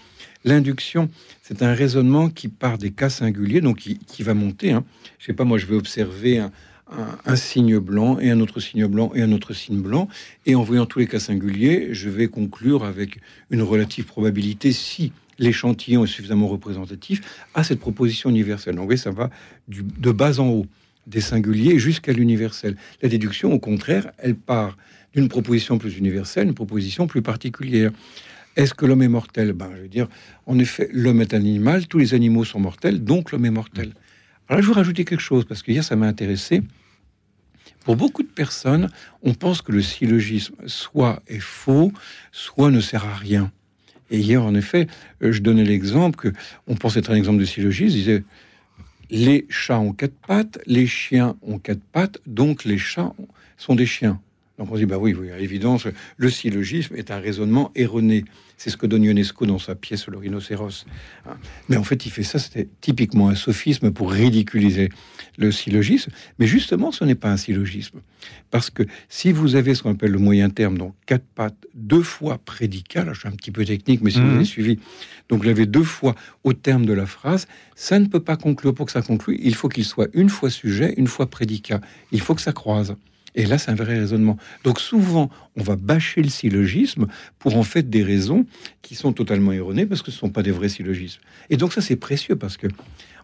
l'induction, 0.45 1.11
c'est 1.43 1.63
un 1.63 1.75
raisonnement 1.75 2.31
qui 2.31 2.49
part 2.49 2.79
des 2.79 2.93
cas 2.93 3.11
singuliers, 3.11 3.61
donc 3.61 3.79
qui, 3.79 4.23
va 4.23 4.33
monter. 4.33 4.73
Hein. 4.73 4.85
Je 5.19 5.27
sais 5.27 5.35
pas, 5.35 5.45
moi, 5.45 5.59
je 5.59 5.67
vais 5.67 5.77
observer 5.77 6.43
un, 7.27 7.37
signe 7.37 7.79
blanc 7.79 8.19
et 8.19 8.31
un 8.31 8.41
autre 8.41 8.59
signe 8.59 8.87
blanc 8.87 9.13
et 9.15 9.21
un 9.21 9.31
autre 9.33 9.53
signe 9.53 9.83
blanc. 9.83 10.09
Et 10.47 10.55
en 10.55 10.63
voyant 10.63 10.87
tous 10.87 10.99
les 10.99 11.07
cas 11.07 11.21
singuliers, 11.21 11.89
je 11.93 12.09
vais 12.09 12.29
conclure 12.29 12.85
avec 12.85 13.21
une 13.51 13.61
relative 13.61 14.07
probabilité 14.07 14.73
si 14.73 15.13
l'échantillon 15.39 16.05
est 16.05 16.09
suffisamment 16.09 16.49
représentatif 16.49 17.21
à 17.53 17.65
cette 17.65 17.81
proposition 17.81 18.31
universelle. 18.31 18.77
Donc, 18.77 18.97
ça 18.97 19.11
va 19.11 19.29
de 19.69 20.11
bas 20.11 20.41
en 20.41 20.49
haut, 20.49 20.67
des 21.07 21.21
singuliers 21.21 21.79
jusqu'à 21.79 22.13
l'universel. 22.13 22.77
La 23.03 23.09
déduction, 23.09 23.53
au 23.53 23.59
contraire, 23.59 24.11
elle 24.19 24.35
part 24.35 24.77
d'une 25.15 25.29
proposition 25.29 25.79
plus 25.79 25.99
universelle, 25.99 26.49
une 26.49 26.55
proposition 26.55 27.07
plus 27.07 27.23
particulière. 27.23 27.91
Est-ce 28.57 28.75
que 28.75 28.87
l'homme 28.87 29.03
est 29.03 29.09
mortel? 29.09 29.53
Ben, 29.53 29.71
Je 29.77 29.83
veux 29.83 29.89
dire, 29.89 30.09
en 30.47 30.59
effet, 30.59 30.89
l'homme 30.93 31.21
est 31.21 31.35
un 31.35 31.39
animal, 31.39 31.87
tous 31.87 31.99
les 31.99 32.15
animaux 32.15 32.45
sont 32.45 32.61
mortels, 32.61 33.03
donc 33.03 33.33
l'homme 33.33 33.45
est 33.45 33.51
mortel. 33.51 33.93
Alors 34.49 34.63
je 34.63 34.67
veux 34.67 34.75
rajouter 34.75 35.05
quelque 35.05 35.21
chose, 35.21 35.45
parce 35.45 35.63
que 35.63 35.71
hier, 35.71 35.85
ça 35.85 35.97
m'a 35.97 36.07
intéressé. 36.07 36.63
Pour 37.85 37.97
beaucoup 37.97 38.23
de 38.23 38.29
personnes, 38.29 38.91
on 39.23 39.33
pense 39.33 39.63
que 39.63 39.73
le 39.73 39.81
syllogisme 39.81 40.55
soit 40.67 41.23
est 41.29 41.41
faux, 41.41 41.93
soit 42.33 42.71
ne 42.71 42.81
sert 42.81 43.05
à 43.07 43.15
rien. 43.15 43.51
Et 44.11 44.19
hier, 44.19 44.45
en 44.45 44.55
effet, 44.55 44.87
euh, 45.23 45.33
je 45.33 45.41
donnais 45.41 45.65
l'exemple 45.65 46.19
que 46.19 46.33
on 46.67 46.75
pensait 46.75 46.99
être 46.99 47.11
un 47.11 47.15
exemple 47.15 47.39
de 47.39 47.45
syllogisme. 47.45 47.93
Je 47.93 47.99
disais 47.99 48.25
les 49.11 49.47
chats 49.49 49.81
ont 49.81 49.93
quatre 49.93 50.15
pattes, 50.27 50.59
les 50.67 50.87
chiens 50.87 51.37
ont 51.43 51.59
quatre 51.59 51.83
pattes, 51.93 52.19
donc 52.27 52.65
les 52.65 52.79
chats 52.79 53.13
sont 53.57 53.75
des 53.75 53.87
chiens. 53.87 54.21
Donc 54.61 54.71
on 54.71 54.77
dit, 54.77 54.85
bah 54.85 54.99
oui, 54.99 55.15
oui, 55.19 55.31
à 55.31 55.39
l'évidence, 55.39 55.87
le 56.19 56.29
syllogisme 56.31 56.95
est 56.95 57.11
un 57.11 57.19
raisonnement 57.19 57.73
erroné. 57.75 58.27
C'est 58.59 58.69
ce 58.69 58.77
que 58.77 58.87
donne 58.87 59.03
Ionesco 59.05 59.47
dans 59.47 59.59
sa 59.59 59.75
pièce 59.75 60.07
Le 60.07 60.19
rhinocéros. 60.19 60.85
Hein. 61.27 61.39
Mais 61.71 61.79
en 61.79 61.83
fait, 61.83 62.05
il 62.05 62.11
fait 62.11 62.23
ça, 62.23 62.39
c'était 62.39 62.69
typiquement 62.83 63.31
un 63.31 63.35
sophisme 63.35 63.91
pour 63.91 64.13
ridiculiser 64.13 64.91
le 65.39 65.51
syllogisme. 65.51 66.11
Mais 66.39 66.47
justement, 66.47 66.93
ce 66.93 67.05
n'est 67.05 67.15
pas 67.15 67.31
un 67.31 67.39
syllogisme. 67.39 68.01
Parce 68.51 68.69
que 68.69 68.83
si 69.09 69.33
vous 69.33 69.55
avez 69.57 69.75
ce 69.75 69.83
qu'on 69.83 69.93
appelle 69.93 70.11
le 70.11 70.19
moyen 70.19 70.51
terme, 70.51 70.77
donc 70.77 70.95
quatre 71.07 71.25
pattes, 71.35 71.57
deux 71.75 72.03
fois 72.03 72.37
prédicat, 72.37 73.03
là 73.07 73.15
je 73.15 73.21
suis 73.21 73.29
un 73.29 73.33
petit 73.33 73.53
peu 73.53 73.65
technique, 73.65 74.03
mais 74.03 74.11
si 74.11 74.21
vous 74.21 74.27
Mhm. 74.27 74.35
avez 74.35 74.45
suivi, 74.45 74.79
donc 75.31 75.39
vous 75.41 75.47
l'avez 75.47 75.65
deux 75.65 75.83
fois 75.85 76.15
au 76.45 76.53
terme 76.53 76.85
de 76.85 76.93
la 76.93 77.07
phrase, 77.07 77.47
ça 77.77 77.99
ne 77.99 78.05
peut 78.05 78.21
pas 78.21 78.37
conclure. 78.37 78.75
Pour 78.75 78.85
que 78.85 78.93
ça 78.93 79.01
conclue, 79.01 79.39
il 79.43 79.55
faut 79.55 79.71
qu'il 79.71 79.87
soit 79.87 80.09
une 80.13 80.29
fois 80.29 80.51
sujet, 80.51 80.93
une 80.99 81.07
fois 81.07 81.31
prédicat. 81.31 81.81
Il 82.13 82.21
faut 82.21 82.35
que 82.35 82.43
ça 82.43 82.53
croise. 82.53 82.95
Et 83.35 83.47
là, 83.47 83.59
c'est 83.59 83.71
un 83.71 83.75
vrai 83.75 83.99
raisonnement. 83.99 84.37
Donc 84.65 84.81
souvent, 84.81 85.31
on 85.57 85.63
va 85.63 85.77
bâcher 85.77 86.23
le 86.23 86.29
syllogisme 86.29 87.07
pour 87.39 87.57
en 87.57 87.63
fait 87.63 87.89
des 87.89 88.03
raisons 88.03 88.47
qui 88.83 88.95
sont 88.95 89.13
totalement 89.13 89.53
erronées 89.53 89.87
parce 89.87 90.03
que 90.03 90.11
ce 90.11 90.17
ne 90.17 90.21
sont 90.21 90.31
pas 90.31 90.43
des 90.43 90.51
vrais 90.51 90.69
syllogismes. 90.69 91.21
Et 91.49 91.57
donc 91.57 91.73
ça, 91.73 91.81
c'est 91.81 91.97
précieux 91.97 92.37
parce 92.37 92.57
que 92.57 92.67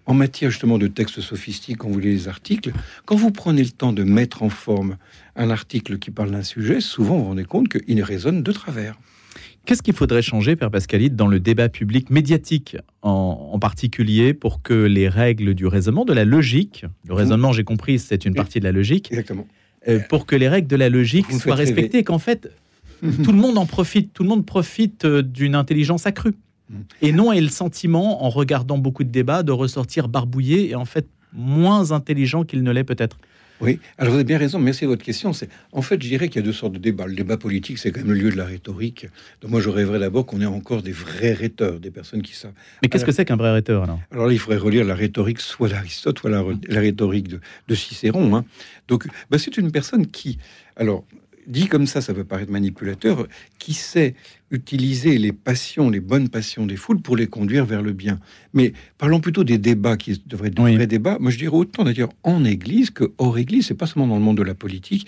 en 0.07 0.15
matière 0.15 0.51
justement 0.51 0.79
de 0.79 0.87
textes 0.87 1.21
sophistiques, 1.21 1.79
quand 1.79 1.89
vous 1.89 1.99
lisez 1.99 2.13
les 2.13 2.29
articles, 2.29 2.73
quand 3.05 3.17
vous 3.17 3.33
prenez 3.33 3.65
le 3.65 3.71
temps 3.71 3.93
de 3.93 4.05
mettre 4.05 4.43
en 4.43 4.49
forme 4.49 4.97
un 5.35 5.51
article 5.51 5.99
qui 5.99 6.11
parle 6.11 6.31
d'un 6.31 6.45
sujet, 6.45 6.81
souvent 6.81 7.17
vous 7.17 7.23
vous 7.23 7.29
rendez 7.31 7.45
compte 7.45 7.69
qu'il 7.69 8.03
résonne 8.03 8.43
de 8.43 8.53
travers. 8.53 8.97
Qu'est-ce 9.65 9.83
qu'il 9.83 9.95
faudrait 9.95 10.23
changer, 10.23 10.55
Père 10.55 10.71
Pascalide, 10.71 11.17
dans 11.17 11.27
le 11.27 11.41
débat 11.41 11.69
public 11.69 12.09
médiatique 12.09 12.77
en, 13.03 13.51
en 13.53 13.59
particulier 13.59 14.33
pour 14.33 14.63
que 14.63 14.75
les 14.75 15.09
règles 15.09 15.55
du 15.55 15.67
raisonnement, 15.67 16.05
de 16.05 16.13
la 16.13 16.25
logique, 16.25 16.87
le 17.09 17.15
raisonnement, 17.15 17.53
j'ai 17.53 17.65
compris, 17.65 17.99
c'est 17.99 18.25
une 18.25 18.35
partie 18.35 18.61
de 18.61 18.65
la 18.65 18.71
logique, 18.71 19.11
Exactement. 19.11 19.45
Euh, 19.89 20.01
pour 20.09 20.27
que 20.27 20.37
les 20.37 20.49
règles 20.49 20.69
de 20.69 20.77
la 20.77 20.89
logique 20.89 21.31
soient 21.33 21.55
respectées 21.55 21.99
et 21.99 22.05
qu'en 22.05 22.19
fait, 22.19 22.51
tout 23.01 23.33
le 23.33 23.39
monde 23.39 23.59
en 23.59 23.67
profite, 23.67 24.13
tout 24.13 24.23
le 24.23 24.29
monde 24.29 24.47
profite 24.47 25.05
euh, 25.05 25.23
d'une 25.23 25.55
intelligence 25.55 26.07
accrue. 26.07 26.35
Mm. 26.71 26.75
Et 27.03 27.13
non 27.13 27.33
ait 27.33 27.41
le 27.41 27.49
sentiment, 27.49 28.25
en 28.25 28.29
regardant 28.29 28.79
beaucoup 28.79 29.05
de 29.05 29.11
débats, 29.11 29.43
de 29.43 29.53
ressortir 29.53 30.09
barbouillé 30.09 30.71
et 30.71 30.75
en 30.75 30.85
fait 30.85 31.07
moins 31.33 31.93
intelligent 31.93 32.45
qu'il 32.45 32.63
ne 32.63 32.71
l'est 32.71 32.85
peut-être. 32.85 33.19
Oui, 33.61 33.79
alors 33.97 34.11
vous 34.13 34.17
avez 34.17 34.25
bien 34.25 34.39
raison, 34.39 34.59
merci 34.59 34.83
de 34.83 34.89
votre 34.89 35.05
question. 35.05 35.33
C'est 35.33 35.49
En 35.73 35.81
fait, 35.83 36.03
je 36.03 36.09
dirais 36.09 36.29
qu'il 36.29 36.41
y 36.41 36.45
a 36.45 36.47
deux 36.47 36.53
sortes 36.53 36.75
de 36.75 36.79
débats. 36.79 37.07
Le 37.07 37.15
débat 37.15 37.37
politique, 37.39 37.79
c'est 37.79 37.91
quand 37.91 38.01
même 38.01 38.13
le 38.13 38.19
lieu 38.19 38.31
de 38.31 38.37
la 38.37 38.45
rhétorique. 38.45 39.07
Donc 39.41 39.51
moi, 39.51 39.61
je 39.61 39.71
rêverais 39.71 39.99
d'abord 39.99 40.27
qu'on 40.27 40.41
ait 40.41 40.47
encore 40.47 40.83
des 40.83 40.93
vrais 40.93 41.33
rhéteurs, 41.33 41.81
des 41.81 41.91
personnes 41.91 42.23
qui 42.23 42.35
savent. 42.35 42.53
Mais 42.83 42.89
qu'est-ce 42.89 43.05
que 43.05 43.13
c'est 43.13 43.25
qu'un 43.25 43.37
vrai 43.37 43.53
rhéteur 43.53 43.85
alors? 43.85 44.01
Alors 44.11 44.27
là, 44.27 44.33
il 44.33 44.39
faudrait 44.39 44.59
relire 44.59 44.85
la 44.85 44.95
rhétorique 44.95 45.41
soit 45.41 45.69
d'Aristote, 45.71 46.19
soit 46.19 46.31
la, 46.31 46.45
la 46.69 46.81
rhétorique 46.81 47.29
de, 47.29 47.41
de 47.69 47.75
Cicéron. 47.75 48.37
hein. 48.37 48.45
Donc, 48.89 49.07
bah, 49.31 49.39
c'est 49.39 49.57
une 49.57 49.71
personne 49.73 50.07
qui, 50.07 50.39
alors, 50.77 51.05
dit 51.47 51.69
comme 51.69 51.87
ça, 51.87 52.01
ça 52.01 52.13
peut 52.15 52.25
paraître 52.25 52.51
manipulateur, 52.51 53.27
qui 53.59 53.75
sait 53.75 54.15
utiliser 54.51 55.19
les 55.19 55.33
passions, 55.33 55.91
les 55.91 56.01
bonnes 56.01 56.29
passions 56.29 56.67
des 56.67 56.77
foules 56.77 57.01
pour 57.01 57.17
les 57.17 57.27
conduire 57.27 57.65
vers 57.65 57.83
le 57.83 57.93
bien. 57.93 58.19
Mais 58.53 58.73
parlons 58.99 59.21
plutôt 59.21 59.45
des 59.45 59.59
débats 59.59 59.97
qui 59.97 60.23
devraient 60.27 60.49
être 60.49 60.55
de 60.57 60.63
Oui. 60.63 60.75
vrais 60.75 60.87
débats. 60.87 61.19
Moi, 61.21 61.31
je 61.31 61.39
dirais 61.39 61.57
autant 61.57 61.85
d'ailleurs 61.85 62.13
en 62.23 62.45
Église 62.45 62.91
que 62.91 63.13
hors 63.19 63.39
Église. 63.39 63.67
C'est 63.67 63.75
pas 63.75 63.87
seulement 63.87 64.07
dans 64.09 64.17
le 64.17 64.23
monde 64.23 64.37
de 64.39 64.43
la 64.43 64.55
politique. 64.55 65.07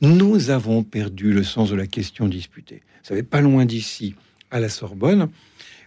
Nous 0.00 0.50
avons 0.50 0.82
perdu 0.84 1.32
le 1.32 1.42
sens 1.42 1.70
de 1.70 1.76
la 1.76 1.86
question 1.86 2.28
disputée. 2.28 2.82
Vous 3.02 3.08
savez, 3.08 3.22
pas 3.22 3.40
loin 3.40 3.64
d'ici, 3.64 4.14
à 4.50 4.60
la 4.60 4.68
Sorbonne, 4.68 5.28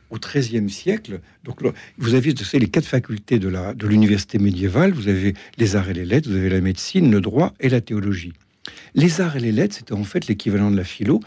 au 0.09 0.17
XIIIe 0.17 0.69
siècle. 0.69 1.21
Donc, 1.43 1.59
vous 1.97 2.13
avez 2.13 2.33
les 2.53 2.67
quatre 2.67 2.85
facultés 2.85 3.39
de 3.39 3.47
la 3.47 3.73
de 3.73 3.87
l'université 3.87 4.37
médiévale. 4.37 4.91
Vous 4.91 5.07
avez 5.07 5.33
les 5.57 5.75
arts 5.75 5.89
et 5.89 5.93
les 5.93 6.05
lettres, 6.05 6.29
vous 6.29 6.35
avez 6.35 6.49
la 6.49 6.61
médecine, 6.61 7.09
le 7.09 7.21
droit 7.21 7.53
et 7.59 7.69
la 7.69 7.79
théologie. 7.79 8.33
Les 8.95 9.21
arts 9.21 9.35
et 9.35 9.39
les 9.39 9.51
lettres, 9.51 9.75
c'était 9.75 9.93
en 9.93 10.03
fait 10.03 10.27
l'équivalent 10.27 10.71
de 10.71 10.77
la 10.77 10.83
philo. 10.83 11.19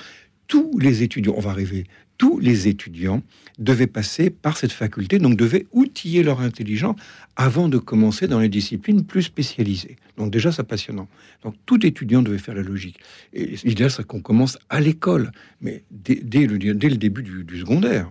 Tous 0.46 0.78
les 0.78 1.02
étudiants, 1.02 1.34
on 1.36 1.40
va 1.40 1.50
arriver, 1.50 1.86
tous 2.18 2.38
les 2.38 2.68
étudiants 2.68 3.22
devaient 3.58 3.86
passer 3.86 4.30
par 4.30 4.56
cette 4.56 4.72
faculté, 4.72 5.18
donc 5.18 5.36
devaient 5.36 5.66
outiller 5.72 6.22
leur 6.22 6.40
intelligence 6.40 6.96
avant 7.36 7.68
de 7.68 7.78
commencer 7.78 8.28
dans 8.28 8.40
les 8.40 8.48
disciplines 8.48 9.04
plus 9.04 9.22
spécialisées. 9.22 9.96
Donc 10.16 10.30
déjà, 10.30 10.52
c'est 10.52 10.62
passionnant. 10.62 11.08
Donc 11.42 11.54
tout 11.66 11.84
étudiant 11.84 12.22
devait 12.22 12.38
faire 12.38 12.54
la 12.54 12.62
logique. 12.62 12.98
Et 13.32 13.56
l'idéal, 13.64 13.90
c'est 13.90 14.06
qu'on 14.06 14.20
commence 14.20 14.58
à 14.68 14.80
l'école, 14.80 15.32
mais 15.60 15.82
dès, 15.90 16.16
dès 16.16 16.46
le, 16.46 16.58
dès 16.58 16.88
le 16.88 16.96
début 16.96 17.22
du, 17.22 17.42
du 17.42 17.60
secondaire, 17.60 18.10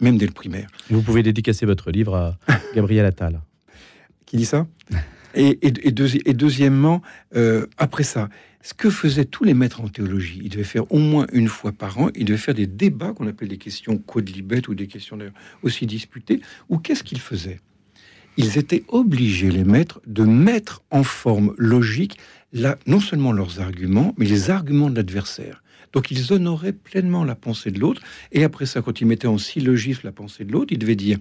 même 0.00 0.16
dès 0.16 0.26
le 0.26 0.32
primaire. 0.32 0.68
Vous 0.90 1.02
pouvez 1.02 1.22
dédicacer 1.22 1.66
votre 1.66 1.90
livre 1.90 2.16
à 2.16 2.38
Gabriel 2.74 3.04
Attal. 3.04 3.40
Qui 4.26 4.38
dit 4.38 4.46
ça? 4.46 4.66
Et, 5.34 5.58
et, 5.66 5.72
et, 5.88 5.92
deuxi- 5.92 6.22
et 6.24 6.34
deuxièmement, 6.34 7.02
euh, 7.36 7.66
après 7.78 8.04
ça, 8.04 8.28
ce 8.62 8.72
que 8.74 8.88
faisaient 8.90 9.24
tous 9.24 9.44
les 9.44 9.54
maîtres 9.54 9.80
en 9.80 9.88
théologie, 9.88 10.40
ils 10.42 10.48
devaient 10.48 10.64
faire 10.64 10.90
au 10.90 10.98
moins 10.98 11.26
une 11.32 11.48
fois 11.48 11.72
par 11.72 11.98
an, 11.98 12.08
ils 12.14 12.24
devaient 12.24 12.38
faire 12.38 12.54
des 12.54 12.66
débats 12.66 13.12
qu'on 13.12 13.26
appelle 13.26 13.48
des 13.48 13.58
questions 13.58 13.98
quodlibettes 13.98 14.68
ou 14.68 14.74
des 14.74 14.86
questions 14.86 15.18
aussi 15.62 15.86
disputées. 15.86 16.40
Ou 16.68 16.78
qu'est-ce 16.78 17.02
qu'ils 17.04 17.20
faisaient? 17.20 17.60
Ils 18.36 18.58
étaient 18.58 18.84
obligés, 18.88 19.50
les 19.50 19.64
maîtres, 19.64 20.00
de 20.06 20.24
mettre 20.24 20.82
en 20.90 21.02
forme 21.02 21.54
logique 21.58 22.18
non 22.86 23.00
seulement 23.00 23.32
leurs 23.32 23.60
arguments, 23.60 24.14
mais 24.16 24.26
les 24.26 24.50
arguments 24.50 24.90
de 24.90 24.96
l'adversaire. 24.96 25.63
Donc 25.94 26.10
ils 26.10 26.32
honoraient 26.32 26.72
pleinement 26.72 27.24
la 27.24 27.36
pensée 27.36 27.70
de 27.70 27.80
l'autre. 27.80 28.02
Et 28.32 28.44
après 28.44 28.66
ça, 28.66 28.82
quand 28.82 29.00
ils 29.00 29.06
mettaient 29.06 29.28
en 29.28 29.38
syllogisme 29.38 30.00
la 30.04 30.12
pensée 30.12 30.44
de 30.44 30.52
l'autre, 30.52 30.72
ils 30.72 30.78
devaient 30.78 30.96
dire, 30.96 31.18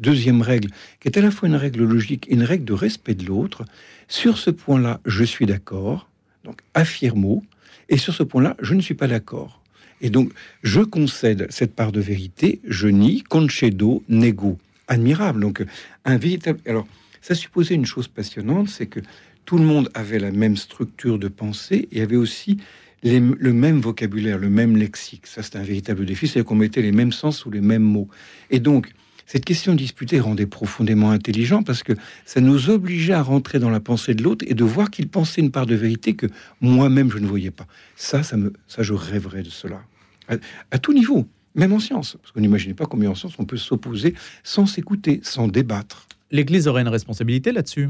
deuxième 0.00 0.42
règle, 0.42 0.68
qui 1.00 1.08
est 1.08 1.16
à 1.16 1.22
la 1.22 1.30
fois 1.30 1.48
une 1.48 1.54
règle 1.54 1.84
logique 1.84 2.26
et 2.28 2.34
une 2.34 2.42
règle 2.42 2.64
de 2.64 2.74
respect 2.74 3.14
de 3.14 3.24
l'autre, 3.24 3.64
sur 4.08 4.36
ce 4.36 4.50
point-là, 4.50 5.00
je 5.06 5.24
suis 5.24 5.46
d'accord, 5.46 6.10
donc 6.44 6.60
affirmo, 6.74 7.44
et 7.88 7.96
sur 7.96 8.12
ce 8.12 8.24
point-là, 8.24 8.56
je 8.60 8.74
ne 8.74 8.80
suis 8.80 8.94
pas 8.94 9.06
d'accord. 9.06 9.62
Et 10.00 10.10
donc, 10.10 10.32
je 10.62 10.80
concède 10.80 11.46
cette 11.50 11.74
part 11.74 11.92
de 11.92 12.00
vérité, 12.00 12.60
je 12.66 12.88
nie, 12.88 13.22
concedo, 13.22 14.02
nego. 14.08 14.58
Admirable. 14.88 15.40
Donc, 15.40 15.64
un 16.04 16.16
véritable. 16.16 16.60
Alors, 16.66 16.86
ça 17.20 17.34
supposait 17.34 17.74
une 17.74 17.86
chose 17.86 18.06
passionnante, 18.06 18.68
c'est 18.68 18.86
que 18.86 19.00
tout 19.44 19.58
le 19.58 19.64
monde 19.64 19.90
avait 19.94 20.18
la 20.18 20.30
même 20.30 20.56
structure 20.56 21.18
de 21.18 21.28
pensée 21.28 21.88
et 21.90 22.02
avait 22.02 22.16
aussi 22.16 22.58
les- 23.02 23.20
le 23.20 23.52
même 23.52 23.80
vocabulaire, 23.80 24.38
le 24.38 24.48
même 24.48 24.76
lexique. 24.76 25.26
Ça, 25.26 25.42
c'est 25.42 25.56
un 25.56 25.62
véritable 25.62 26.04
défi, 26.06 26.26
c'est 26.28 26.42
qu'on 26.44 26.54
mettait 26.54 26.82
les 26.82 26.92
mêmes 26.92 27.12
sens 27.12 27.38
sous 27.38 27.50
les 27.50 27.60
mêmes 27.60 27.82
mots. 27.82 28.08
Et 28.50 28.58
donc, 28.60 28.92
cette 29.26 29.44
question 29.44 29.74
disputée 29.74 30.20
rendait 30.20 30.46
profondément 30.46 31.10
intelligent 31.10 31.62
parce 31.62 31.82
que 31.82 31.92
ça 32.24 32.40
nous 32.40 32.70
obligeait 32.70 33.12
à 33.12 33.22
rentrer 33.22 33.58
dans 33.58 33.70
la 33.70 33.80
pensée 33.80 34.14
de 34.14 34.22
l'autre 34.22 34.44
et 34.48 34.54
de 34.54 34.64
voir 34.64 34.90
qu'il 34.90 35.08
pensait 35.08 35.40
une 35.40 35.50
part 35.50 35.66
de 35.66 35.74
vérité 35.74 36.14
que 36.14 36.26
moi-même 36.60 37.10
je 37.10 37.18
ne 37.18 37.26
voyais 37.26 37.50
pas. 37.50 37.66
Ça, 37.96 38.22
ça 38.22 38.36
me, 38.36 38.52
ça, 38.68 38.82
je 38.82 38.92
rêverais 38.92 39.42
de 39.42 39.50
cela. 39.50 39.82
À, 40.28 40.36
à 40.70 40.78
tout 40.78 40.92
niveau, 40.92 41.26
même 41.56 41.72
en 41.72 41.80
science. 41.80 42.16
Parce 42.22 42.32
qu'on 42.32 42.40
n'imaginait 42.40 42.74
pas 42.74 42.86
combien 42.86 43.10
en 43.10 43.14
science 43.16 43.34
on 43.38 43.44
peut 43.44 43.56
s'opposer 43.56 44.14
sans 44.44 44.66
s'écouter, 44.66 45.20
sans 45.24 45.48
débattre. 45.48 46.06
L'Église 46.30 46.66
aurait 46.68 46.82
une 46.82 46.88
responsabilité 46.88 47.52
là-dessus, 47.52 47.88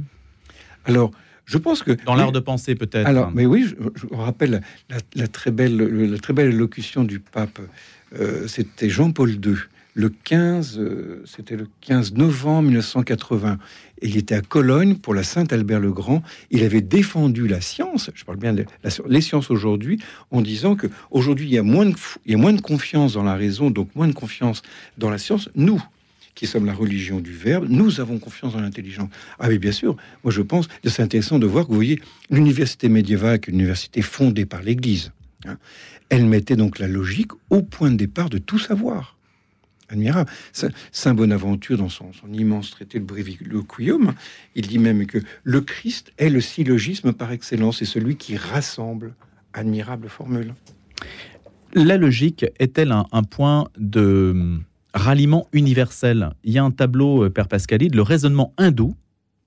Alors, 0.85 1.11
je 1.47 1.57
pense 1.59 1.83
que. 1.83 1.93
dans 2.05 2.15
l'art 2.15 2.33
de 2.33 2.41
penser 2.41 2.75
peut-être. 2.75 3.07
Alors, 3.07 3.31
mais 3.35 3.47
oui, 3.47 3.65
je, 3.67 4.07
me 4.15 4.21
rappelle 4.21 4.61
la, 4.91 4.99
la 5.15 5.27
très 5.29 5.51
belle, 5.51 5.77
le- 5.77 6.07
la 6.07 6.19
très 6.19 6.33
belle 6.35 6.53
élocution 6.53 7.03
du 7.05 7.19
pape. 7.21 7.59
Euh, 8.21 8.47
c'était 8.47 8.89
Jean-Paul 8.91 9.31
II, 9.31 9.55
le 9.95 10.09
15, 10.11 10.79
euh, 10.79 11.23
c'était 11.25 11.57
le 11.57 11.67
15 11.81 12.13
novembre 12.15 12.63
1980. 12.69 13.59
Et 14.03 14.09
il 14.09 14.17
était 14.19 14.35
à 14.35 14.43
Cologne 14.43 14.97
pour 14.97 15.15
la 15.15 15.23
Saint-Albert 15.23 15.81
le 15.81 15.91
Grand. 15.93 16.23
Il 16.51 16.63
avait 16.65 16.83
défendu 16.83 17.49
la 17.49 17.61
science, 17.63 18.11
je 18.15 18.25
parle 18.25 18.39
bien 18.39 18.53
de 18.53 18.65
la- 18.85 18.91
les 19.09 19.21
sciences 19.23 19.51
aujourd'hui, 19.51 19.99
en 20.31 20.43
disant 20.43 20.77
que 20.77 20.87
aujourd'hui 21.11 21.47
il 21.47 21.53
y 21.55 21.59
a 21.59 21.63
moins 21.63 21.87
de, 21.87 21.95
il 22.27 22.33
y 22.33 22.35
a 22.35 22.39
moins 22.39 22.53
de 22.53 22.61
confiance 22.61 23.15
dans 23.15 23.23
la 23.25 23.35
raison, 23.37 23.71
donc 23.71 23.89
moins 23.95 24.07
de 24.09 24.13
confiance 24.15 24.63
dans 24.99 25.09
la 25.11 25.19
science. 25.19 25.49
Nous, 25.55 25.83
qui 26.37 26.47
sommes 26.47 26.67
la 26.67 26.75
religion 26.75 27.19
du 27.19 27.33
Verbe, 27.33 27.67
nous 27.69 27.99
avons 27.99 28.19
confiance 28.21 28.53
dans 28.53 28.61
l'intelligence. 28.61 29.09
Ah 29.41 29.49
mais 29.49 29.59
bien 29.59 29.73
sûr, 29.73 29.97
moi 30.23 30.33
je 30.33 30.43
pense 30.43 30.69
c'est 30.85 31.03
intéressant 31.03 31.41
de 31.41 31.47
voir 31.47 31.65
que 31.65 31.71
vous 31.71 31.75
voyez 31.77 32.01
l'université 32.31 32.89
médiévale, 32.89 33.41
une 33.49 33.55
université 33.57 34.03
fondée 34.03 34.47
par 34.47 34.63
l'Église, 34.63 35.11
hein, 35.47 35.57
elle 36.11 36.27
mettait 36.27 36.55
donc 36.55 36.79
la 36.79 36.87
logique 36.87 37.33
au 37.51 37.63
point 37.63 37.91
de 37.91 37.97
départ 37.97 38.31
de 38.31 38.39
tout 38.39 38.61
savoir. 38.61 39.17
Admirable. 39.89 40.31
Saint- 40.53 41.15
Bonaventure, 41.15 41.79
dans 41.79 41.89
son, 41.89 42.11
immense 42.33 42.73
traité, 42.73 42.99
le 42.99 43.05
Breviloquium, 43.05 44.15
il 44.57 44.67
dit 44.67 44.79
même 44.79 45.07
que 45.07 45.19
le 45.45 45.61
Christ 45.61 46.13
est 46.19 46.29
le 46.29 46.41
syllogisme 46.41 47.13
par 47.13 47.31
excellence, 47.31 47.79
c'est 47.79 47.85
celui 47.85 48.17
qui 48.17 48.37
rassemble. 48.37 49.15
Admirable 49.53 50.09
formule. 50.09 50.55
La 51.73 51.97
logique 51.97 52.45
est-elle 52.59 52.93
un, 52.93 53.23
point 53.23 53.69
de 53.79 54.59
ralliement 54.95 55.47
universel 55.53 56.31
Il 56.45 56.53
y 56.53 56.59
a 56.59 56.65
un 56.65 56.71
tableau, 56.71 57.25
euh, 57.25 57.31
Père 57.31 57.49
Pascalide, 57.49 57.95
le 57.95 58.03
raisonnement 58.03 58.53
hindou, 58.59 58.95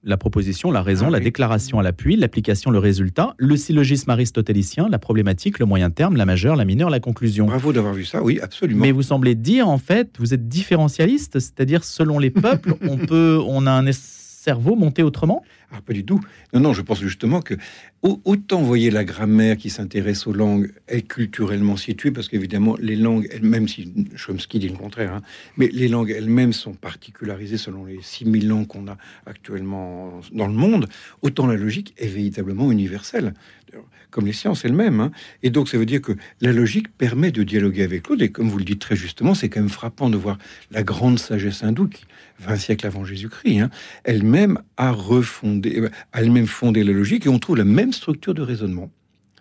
la 0.04 0.16
proposition, 0.16 0.72
la 0.72 0.82
raison, 0.82 1.08
Ah 1.08 1.12
la 1.12 1.18
oui. 1.18 1.26
déclaration 1.26 1.80
à 1.80 1.84
l'appui, 1.84 2.16
l'application, 2.16 2.72
le 2.72 2.80
résultat, 2.80 3.34
le 3.38 3.58
syllogisme 3.58 4.10
aristotélicien, 4.12 4.88
la 4.90 5.00
problématique, 5.00 5.60
le 5.60 5.66
moyen 5.66 5.90
terme, 5.90 6.16
la 6.16 6.26
majeure, 6.26 6.56
la 6.56 6.64
mineure, 6.64 6.90
la 6.90 7.02
conclusion. 7.02 7.48
Bravo 7.48 7.74
d'avoir 7.74 7.94
vu 7.94 8.06
ça, 8.06 8.24
oui, 8.24 8.40
absolument. 8.42 8.82
Mais 8.82 8.92
vous 8.94 9.04
semblez 9.04 9.36
dire, 9.36 9.68
en 9.68 9.78
fait, 9.78 10.16
vous 10.20 10.34
êtes 10.34 10.48
différentialiste, 10.48 11.40
c'est-à-dire 11.40 11.84
selon 11.84 12.18
les 12.18 12.30
peuples, 12.30 12.76
on 12.82 12.98
peut, 12.98 13.42
on 13.46 13.66
a 13.68 13.72
un 13.72 13.92
cerveau 13.92 14.76
monté 14.76 15.04
autrement? 15.04 15.44
Alors, 15.72 15.84
pas 15.84 15.94
du 15.94 16.04
tout. 16.04 16.20
Non, 16.54 16.62
non, 16.62 16.74
je 16.74 16.82
pense 16.82 17.00
justement 17.00 17.42
que 17.42 17.54
autant, 18.02 18.62
voyez, 18.62 18.90
la 18.90 19.04
grammaire 19.04 19.58
qui 19.58 19.70
s'intéresse 19.70 20.26
aux 20.26 20.34
langues 20.34 20.72
est 20.88 21.02
culturellement 21.02 21.78
située, 21.78 22.12
parce 22.12 22.28
qu'évidemment, 22.28 22.76
les 22.80 22.96
langues 22.96 23.28
elles-mêmes, 23.32 23.68
si 23.68 23.94
Chomsky 24.16 24.58
dit 24.60 24.70
le 24.70 24.78
contraire, 24.78 25.14
hein, 25.14 25.22
mais 25.58 25.68
les 25.68 25.88
langues 25.88 26.10
elles-mêmes 26.10 26.54
sont 26.54 26.74
particularisées 26.74 27.58
selon 27.58 27.86
les 27.86 28.00
6000 28.02 28.48
langues 28.48 28.68
qu'on 28.68 28.88
a 28.88 28.98
actuellement 29.26 30.22
dans 30.32 30.48
le 30.48 30.54
monde, 30.54 30.88
autant 31.22 31.46
la 31.46 31.56
logique 31.56 31.94
est 31.98 32.08
véritablement 32.08 32.72
universelle, 32.72 33.34
comme 34.10 34.26
les 34.26 34.34
sciences 34.34 34.66
elles-mêmes. 34.66 35.02
Hein. 35.02 35.12
Et 35.44 35.52
donc, 35.52 35.70
ça 35.70 35.78
veut 35.78 35.86
dire 35.86 36.02
que 36.02 36.14
la 36.42 36.52
logique 36.52 36.88
permet 36.98 37.32
de 37.32 37.44
dialoguer 37.44 37.84
avec 37.84 38.08
l'autre, 38.08 38.24
et 38.24 38.32
comme 38.32 38.50
vous 38.50 38.58
le 38.58 38.64
dites 38.64 38.80
très 38.80 38.96
justement, 38.96 39.36
c'est 39.36 39.50
quand 39.50 39.60
même 39.60 39.70
frappant 39.70 40.10
de 40.10 40.18
voir 40.18 40.40
la 40.72 40.84
grande 40.84 41.20
sagesse 41.20 41.64
hindoue, 41.64 41.90
qui, 41.90 42.06
20 42.40 42.56
siècles 42.56 42.88
avant 42.88 43.04
Jésus-Christ, 43.04 43.60
hein, 43.60 43.70
elle-même 44.06 44.60
a 44.78 44.92
refondé, 44.92 45.59
euh, 45.66 45.90
elle-même 46.14 46.48
fondé 46.48 46.84
la 46.84 46.94
logique, 46.94 47.26
et 47.26 47.30
on 47.30 47.40
trouve 47.40 47.58
la 47.58 47.66
même 47.66 47.94
structure 47.94 48.34
de 48.34 48.42
raisonnement. 48.42 48.90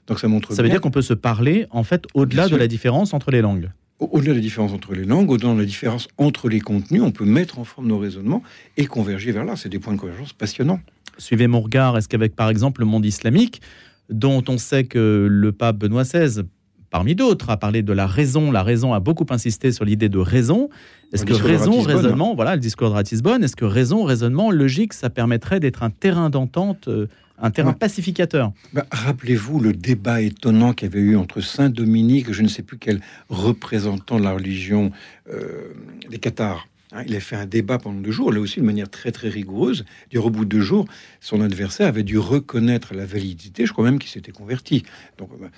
Donc 0.07 0.21
ça 0.21 0.29
montre. 0.29 0.53
Ça 0.53 0.63
veut 0.63 0.69
dire 0.69 0.81
qu'on 0.81 0.91
peut 0.91 1.03
se 1.03 1.15
parler 1.15 1.67
en 1.71 1.85
fait 1.85 2.05
au-delà 2.15 2.49
de 2.49 2.57
la 2.57 2.67
différence 2.67 3.13
entre 3.13 3.31
les 3.31 3.43
langues. 3.43 3.71
Au-delà 4.01 4.31
de 4.31 4.37
la 4.37 4.43
différence 4.43 4.73
entre 4.73 4.95
les 4.95 5.05
langues, 5.05 5.31
au-delà 5.31 5.53
de 5.53 5.59
la 5.59 5.65
différence 5.65 6.09
entre 6.19 6.49
les 6.49 6.61
contenus, 6.61 7.03
on 7.03 7.11
peut 7.11 7.25
mettre 7.25 7.59
en 7.59 7.65
forme 7.65 7.89
nos 7.89 7.99
raisonnements 7.99 8.43
et 8.77 8.87
converger 8.87 9.33
vers 9.33 9.45
là. 9.45 9.57
C'est 9.57 9.69
des 9.69 9.81
points 9.81 9.95
de 9.95 9.99
convergence 9.99 10.33
passionnants. 10.33 10.81
Suivez 11.19 11.49
mon 11.49 11.61
regard. 11.61 11.99
Est-ce 11.99 12.09
qu'avec, 12.09 12.37
par 12.37 12.49
exemple, 12.49 12.81
le 12.81 12.87
monde 12.87 13.05
islamique, 13.05 13.61
dont 14.09 14.45
on 14.49 14.57
sait 14.57 14.85
que 14.85 15.27
le 15.29 15.53
pape 15.53 15.79
Benoît 15.79 16.05
XVI, 16.05 16.43
parmi 16.91 17.15
d'autres, 17.15 17.51
a 17.51 17.57
parlé 17.57 17.83
de 17.83 17.93
la 17.93 18.07
raison, 18.07 18.51
la 18.51 18.63
raison 18.63 18.93
a 18.93 19.01
beaucoup 19.01 19.27
insisté 19.31 19.73
sur 19.73 19.85
l'idée 19.85 20.09
de 20.09 20.19
raison. 20.19 20.69
Est-ce 21.13 21.25
que 21.25 21.35
raison, 21.35 21.81
raisonnement, 21.81 22.35
voilà 22.35 22.55
le 22.55 22.61
discours 22.61 22.91
de 22.91 22.95
Ratisbonne, 22.95 23.43
est-ce 23.43 23.57
que 23.57 23.65
raison, 23.65 24.05
raisonnement, 24.05 24.51
logique, 24.51 24.93
ça 24.93 25.11
permettrait 25.11 25.61
d'être 25.61 25.83
un 25.83 25.91
terrain 25.91 26.31
d'entente 26.31 26.89
euh, 26.89 27.07
un 27.41 27.51
terrain 27.51 27.73
pacificateur? 27.73 28.53
Bah, 28.73 28.87
rappelez-vous 28.91 29.61
le 29.61 29.73
débat 29.73 30.21
étonnant 30.21 30.73
qu'il 30.73 30.89
y 30.89 30.93
avait 30.93 31.01
eu 31.01 31.17
entre 31.17 31.41
Saint 31.41 31.71
Dominique, 31.71 32.33
je 32.33 32.43
ne 32.43 32.49
sais 32.49 32.63
plus 32.63 32.79
quel 32.79 33.01
représentant 33.29 34.19
de 34.19 34.25
la 34.25 34.33
religion 34.33 34.91
euh, 35.33 35.73
des 36.11 36.19
Cathares. 36.19 36.67
Hein, 36.93 37.03
il 37.07 37.15
a 37.15 37.21
fait 37.21 37.37
un 37.37 37.45
débat 37.45 37.79
pendant 37.79 38.01
deux 38.01 38.11
jours, 38.11 38.33
là 38.33 38.41
aussi 38.41 38.61
de 38.61 38.65
manière 38.65 38.89
très 38.89 39.13
très 39.13 39.29
rigoureuse. 39.29 39.85
Du 40.11 40.19
au 40.19 40.31
bout 40.31 40.45
de 40.45 40.51
deux 40.51 40.61
jours, 40.61 40.87
son 41.21 41.43
adversaire 41.43 41.87
avait 41.87 42.03
dû 42.03 42.19
reconnaître 42.19 42.95
la 42.95 43.05
validité. 43.05 43.67
Je 43.67 43.73
crois 43.73 43.85
même 43.85 43.99
qu'il 43.99 44.11
s'était 44.11 44.33
converti. 44.33 44.85
Donc, 45.19 45.31
bah, 45.39 45.49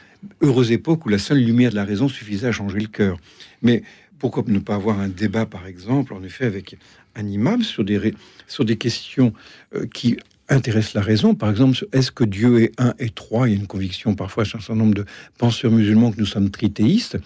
heureuse 0.41 0.73
époque 0.73 1.07
où 1.07 1.09
la 1.09 1.19
seule 1.19 1.39
lumière 1.39 1.71
de 1.71 1.77
la 1.77 1.85
raison 1.85 2.09
suffisait 2.09 2.49
à 2.49 2.53
changer 2.53 2.81
le 2.81 2.89
cœur. 2.89 3.19
Mais 3.63 3.83
pourquoi 4.19 4.43
ne 4.47 4.59
pas 4.59 4.75
avoir 4.75 4.99
un 4.99 5.09
débat, 5.09 5.47
par 5.47 5.67
exemple, 5.67 6.15
en 6.15 6.23
effet, 6.25 6.47
avec 6.47 6.77
un 7.15 7.27
imam 7.27 7.63
sur 7.63 7.85
des, 7.85 8.13
sur 8.49 8.65
des 8.65 8.77
questions 8.77 9.33
euh, 9.75 9.87
qui 9.87 10.19
intéresse 10.49 10.95
la 10.95 11.01
raison? 11.01 11.37
Par 11.37 11.49
exemple, 11.49 11.79
est-ce 11.93 12.11
que 12.11 12.25
Dieu 12.25 12.61
est 12.61 12.73
un 12.79 12.93
et 12.99 13.09
trois? 13.09 13.49
Il 13.49 13.53
y 13.53 13.57
a 13.57 13.61
une 13.61 13.69
conviction 13.69 14.17
parfois 14.17 14.43
chez 14.43 14.59
un 14.59 14.61
certain 14.61 14.75
nombre 14.75 14.95
de 14.95 15.05
penseurs 15.39 15.71
musulmans 15.71 16.11
que 16.11 16.19
nous 16.19 16.27
sommes 16.27 16.51
trithéistes. 16.51 17.19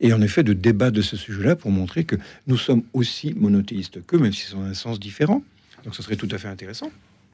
Et 0.00 0.12
en 0.12 0.22
effet, 0.22 0.42
de 0.42 0.52
débattre 0.52 0.92
de 0.92 1.02
ce 1.02 1.16
sujet-là 1.16 1.56
pour 1.56 1.70
montrer 1.70 2.04
que 2.04 2.16
nous 2.46 2.56
sommes 2.56 2.82
aussi 2.92 3.34
monothéistes 3.34 4.04
qu'eux, 4.06 4.18
même 4.18 4.32
si 4.32 4.46
c'est 4.48 4.56
un 4.56 4.74
sens 4.74 5.00
différent. 5.00 5.42
Donc 5.84 5.94
ce 5.94 6.02
serait 6.02 6.16
tout 6.16 6.28
à 6.30 6.38
fait 6.38 6.48
intéressant. 6.48 6.90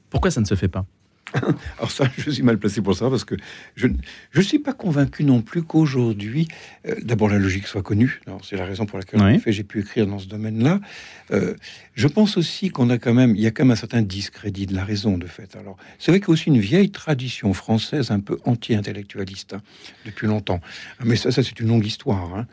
Pourquoi 0.09 0.31
ça 0.31 0.41
ne 0.41 0.45
se 0.45 0.55
fait 0.55 0.67
pas? 0.67 0.85
Alors 1.77 1.91
ça, 1.91 2.05
je 2.17 2.29
suis 2.29 2.43
mal 2.43 2.57
placé 2.57 2.81
pour 2.81 2.95
ça 2.95 3.09
parce 3.09 3.25
que 3.25 3.35
je 3.75 3.87
ne 3.87 4.41
suis 4.41 4.59
pas 4.59 4.73
convaincu 4.73 5.23
non 5.23 5.41
plus 5.41 5.63
qu'aujourd'hui, 5.63 6.47
euh, 6.87 6.95
d'abord 7.01 7.29
la 7.29 7.39
logique 7.39 7.67
soit 7.67 7.81
connue. 7.81 8.21
C'est 8.43 8.57
la 8.57 8.65
raison 8.65 8.85
pour 8.85 8.99
laquelle 8.99 9.21
en 9.21 9.39
fait, 9.39 9.51
j'ai 9.51 9.63
pu 9.63 9.79
écrire 9.79 10.07
dans 10.07 10.19
ce 10.19 10.27
domaine-là. 10.27 10.79
Euh, 11.31 11.55
je 11.95 12.07
pense 12.07 12.37
aussi 12.37 12.69
qu'on 12.69 12.89
a 12.89 12.97
quand 12.97 13.13
même, 13.13 13.35
il 13.35 13.41
y 13.41 13.47
a 13.47 13.51
quand 13.51 13.63
même 13.63 13.71
un 13.71 13.75
certain 13.75 14.01
discrédit 14.01 14.65
de 14.65 14.75
la 14.75 14.85
raison 14.85 15.17
de 15.17 15.25
fait. 15.27 15.55
Alors 15.55 15.77
c'est 15.99 16.11
vrai 16.11 16.19
qu'il 16.19 16.29
y 16.29 16.31
a 16.31 16.33
aussi 16.33 16.49
une 16.49 16.59
vieille 16.59 16.91
tradition 16.91 17.53
française 17.53 18.11
un 18.11 18.19
peu 18.19 18.37
anti-intellectualiste 18.45 19.53
hein, 19.53 19.61
depuis 20.05 20.27
longtemps. 20.27 20.61
Mais 21.03 21.15
ça, 21.15 21.31
ça 21.31 21.43
c'est 21.43 21.59
une 21.59 21.67
longue 21.67 21.85
histoire. 21.85 22.35
Hein. 22.35 22.47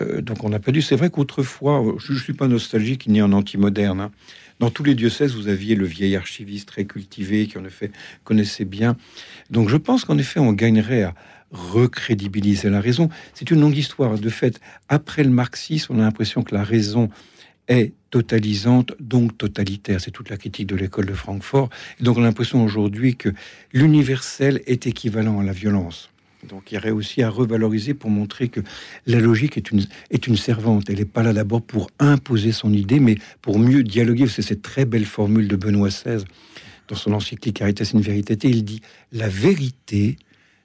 Euh, 0.00 0.20
donc 0.20 0.44
on 0.44 0.48
n'a 0.48 0.58
pas 0.58 0.72
dû. 0.72 0.82
C'est 0.82 0.96
vrai 0.96 1.10
qu'autrefois, 1.10 1.82
je 1.98 2.12
ne 2.12 2.18
suis 2.18 2.32
pas 2.32 2.48
nostalgique 2.48 3.06
ni 3.06 3.22
en 3.22 3.32
anti-moderne. 3.32 4.00
Hein. 4.00 4.10
Dans 4.58 4.70
tous 4.70 4.84
les 4.84 4.94
diocèses, 4.94 5.34
vous 5.34 5.48
aviez 5.48 5.74
le 5.74 5.84
vieil 5.84 6.16
archiviste 6.16 6.68
très 6.68 6.86
cultivé 6.86 7.46
qui 7.46 7.58
en 7.58 7.64
effet 7.64 7.90
connaissait 8.24 8.64
bien. 8.64 8.96
Donc 9.50 9.68
je 9.68 9.76
pense 9.76 10.04
qu'en 10.04 10.16
effet, 10.16 10.40
on 10.40 10.52
gagnerait 10.52 11.02
à 11.02 11.14
recrédibiliser 11.50 12.70
la 12.70 12.80
raison. 12.80 13.10
C'est 13.34 13.50
une 13.50 13.60
longue 13.60 13.76
histoire. 13.76 14.18
De 14.18 14.30
fait, 14.30 14.60
après 14.88 15.24
le 15.24 15.30
marxisme, 15.30 15.94
on 15.94 15.98
a 15.98 16.02
l'impression 16.02 16.42
que 16.42 16.54
la 16.54 16.64
raison 16.64 17.10
est 17.68 17.92
totalisante, 18.10 18.94
donc 19.00 19.36
totalitaire. 19.36 20.00
C'est 20.00 20.10
toute 20.10 20.30
la 20.30 20.36
critique 20.36 20.66
de 20.66 20.76
l'école 20.76 21.06
de 21.06 21.14
Francfort. 21.14 21.68
Et 22.00 22.04
donc 22.04 22.16
on 22.16 22.22
a 22.22 22.26
l'impression 22.26 22.64
aujourd'hui 22.64 23.16
que 23.16 23.30
l'universel 23.72 24.62
est 24.66 24.86
équivalent 24.86 25.40
à 25.40 25.44
la 25.44 25.52
violence. 25.52 26.10
Donc 26.48 26.70
il 26.70 26.76
y 26.76 26.78
aurait 26.78 26.90
aussi 26.90 27.22
à 27.22 27.30
revaloriser 27.30 27.94
pour 27.94 28.10
montrer 28.10 28.48
que 28.48 28.60
la 29.06 29.20
logique 29.20 29.56
est 29.56 29.70
une, 29.70 29.84
est 30.10 30.26
une 30.26 30.36
servante. 30.36 30.88
Elle 30.88 30.98
n'est 30.98 31.04
pas 31.04 31.22
là 31.22 31.32
d'abord 31.32 31.62
pour 31.62 31.90
imposer 31.98 32.52
son 32.52 32.72
idée, 32.72 33.00
mais 33.00 33.16
pour 33.42 33.58
mieux 33.58 33.82
dialoguer. 33.82 34.26
C'est 34.26 34.42
cette 34.42 34.62
très 34.62 34.84
belle 34.84 35.04
formule 35.04 35.48
de 35.48 35.56
Benoît 35.56 35.88
XVI 35.88 36.24
dans 36.88 36.96
son 36.96 37.12
encyclique 37.12 37.56
Caritas 37.56 37.90
in 37.94 38.00
Veritate. 38.00 38.44
Il 38.44 38.64
dit 38.64 38.80
La 39.12 39.28
vérité, 39.28 40.16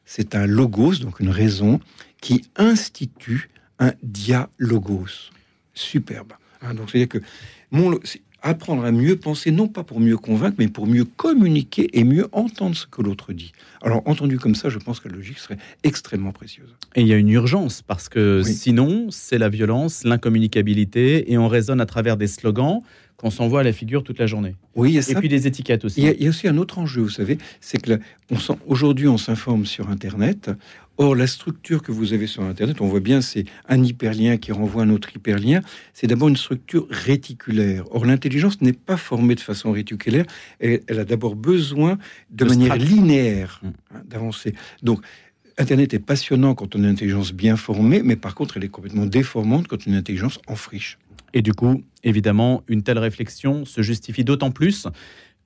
c'est 0.05 0.35
un 0.35 0.45
logos, 0.45 0.95
donc 0.95 1.19
une 1.19 1.29
raison, 1.29 1.79
qui 2.21 2.43
institue 2.55 3.49
un 3.79 3.93
dialogos. 4.03 5.31
Superbe. 5.73 6.33
Hein, 6.61 6.75
donc 6.75 6.89
c'est-à-dire 6.91 7.09
que 7.09 7.25
mon, 7.71 7.99
apprendre 8.41 8.83
à 8.83 8.91
mieux 8.91 9.15
penser, 9.15 9.51
non 9.51 9.67
pas 9.67 9.83
pour 9.83 9.99
mieux 9.99 10.17
convaincre, 10.17 10.55
mais 10.59 10.67
pour 10.67 10.87
mieux 10.87 11.05
communiquer 11.05 11.89
et 11.93 12.03
mieux 12.03 12.27
entendre 12.31 12.75
ce 12.75 12.87
que 12.87 13.01
l'autre 13.01 13.33
dit. 13.33 13.51
Alors, 13.81 14.01
entendu 14.05 14.39
comme 14.39 14.55
ça, 14.55 14.69
je 14.69 14.79
pense 14.79 14.99
que 14.99 15.09
la 15.09 15.15
logique 15.15 15.39
serait 15.39 15.57
extrêmement 15.83 16.31
précieuse. 16.31 16.75
Et 16.95 17.01
il 17.01 17.07
y 17.07 17.13
a 17.13 17.17
une 17.17 17.29
urgence, 17.29 17.81
parce 17.81 18.09
que 18.09 18.41
sinon, 18.43 19.11
c'est 19.11 19.37
la 19.37 19.49
violence, 19.49 20.03
l'incommunicabilité, 20.03 21.31
et 21.31 21.37
on 21.37 21.47
raisonne 21.47 21.81
à 21.81 21.85
travers 21.85 22.17
des 22.17 22.27
slogans 22.27 22.81
qu'on 23.21 23.29
s'envoie 23.29 23.59
à 23.59 23.63
la 23.63 23.71
figure 23.71 24.03
toute 24.03 24.17
la 24.17 24.25
journée. 24.25 24.55
Oui, 24.75 24.97
et 24.97 25.15
puis 25.15 25.29
des 25.29 25.45
étiquettes 25.45 25.85
aussi. 25.85 26.01
Il 26.01 26.23
y, 26.23 26.25
a, 26.25 26.29
aussi 26.29 26.47
un 26.47 26.57
autre 26.57 26.79
enjeu, 26.79 27.01
vous 27.01 27.09
savez, 27.09 27.37
c'est 27.59 27.79
que 27.79 27.99
aujourd'hui, 28.65 29.07
on 29.07 29.17
s'informe 29.17 29.67
sur 29.67 29.89
Internet. 29.89 30.49
Or, 30.97 31.15
la 31.15 31.27
structure 31.27 31.83
que 31.83 31.91
vous 31.91 32.13
avez 32.13 32.25
sur 32.25 32.41
Internet, 32.43 32.81
on 32.81 32.87
voit 32.87 32.99
bien, 32.99 33.21
c'est 33.21 33.45
un 33.69 33.83
hyperlien 33.83 34.37
qui 34.37 34.51
renvoie 34.51 34.81
à 34.81 34.85
un 34.85 34.89
autre 34.89 35.15
hyperlien. 35.15 35.61
C'est 35.93 36.07
d'abord 36.07 36.29
une 36.29 36.37
structure 36.37 36.87
réticulaire. 36.89 37.85
Or, 37.91 38.05
l'intelligence 38.05 38.59
n'est 38.61 38.73
pas 38.73 38.97
formée 38.97 39.35
de 39.35 39.39
façon 39.39 39.71
réticulaire. 39.71 40.25
Elle, 40.59 40.81
elle 40.87 40.99
a 40.99 41.05
d'abord 41.05 41.35
besoin 41.35 41.99
de, 42.31 42.45
manière 42.45 42.75
linéaire 42.75 43.61
mm. 43.61 43.67
hein, 43.67 44.01
d'avancer. 44.07 44.55
Donc, 44.81 45.01
Internet 45.59 45.93
est 45.93 45.99
passionnant 45.99 46.55
quand 46.55 46.75
on 46.75 46.79
a 46.79 46.87
une 46.87 46.93
intelligence 46.93 47.33
bien 47.33 47.55
formée, 47.55 48.01
mais 48.03 48.15
par 48.15 48.33
contre, 48.33 48.57
elle 48.57 48.63
est 48.63 48.69
complètement 48.69 49.05
déformante 49.05 49.67
quand 49.67 49.77
on 49.85 49.91
a 49.91 49.93
une 49.93 49.99
intelligence 49.99 50.39
en 50.47 50.55
friche. 50.55 50.97
Et 51.33 51.41
du 51.41 51.53
coup, 51.53 51.83
évidemment, 52.03 52.63
une 52.67 52.83
telle 52.83 52.99
réflexion 52.99 53.65
se 53.65 53.81
justifie 53.81 54.23
d'autant 54.23 54.51
plus 54.51 54.87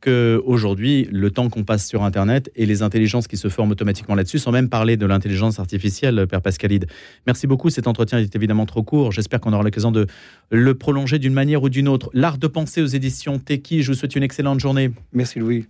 qu'aujourd'hui, 0.02 1.08
le 1.12 1.32
temps 1.32 1.50
qu'on 1.50 1.64
passe 1.64 1.88
sur 1.88 2.04
Internet 2.04 2.52
et 2.56 2.66
les 2.66 2.84
intelligences 2.84 3.28
qui 3.28 3.38
se 3.38 3.48
forment 3.48 3.72
automatiquement 3.72 4.14
là-dessus, 4.14 4.40
sans 4.40 4.52
même 4.52 4.70
parler 4.70 4.98
de 4.98 5.06
l'intelligence 5.06 5.60
artificielle, 5.60 6.28
Père 6.28 6.42
Pascalide. 6.42 6.86
Merci 7.26 7.48
beaucoup, 7.48 7.70
cet 7.70 7.88
entretien 7.88 8.20
est 8.20 8.36
évidemment 8.36 8.66
trop 8.66 8.84
court. 8.84 9.12
J'espère 9.12 9.40
qu'on 9.40 9.54
aura 9.54 9.64
l'occasion 9.64 9.92
de 9.92 10.06
le 10.52 10.76
prolonger 10.76 11.18
d'une 11.18 11.34
manière 11.34 11.64
ou 11.64 11.70
d'une 11.70 11.88
autre. 11.88 12.10
L'art 12.14 12.38
de 12.38 12.48
penser 12.48 12.82
aux 12.82 12.88
éditions 12.88 13.40
Teki, 13.40 13.82
je 13.82 13.92
vous 13.92 13.98
souhaite 13.98 14.16
une 14.16 14.24
excellente 14.24 14.60
journée. 14.60 14.92
Merci 15.12 15.40
Louis. 15.40 15.66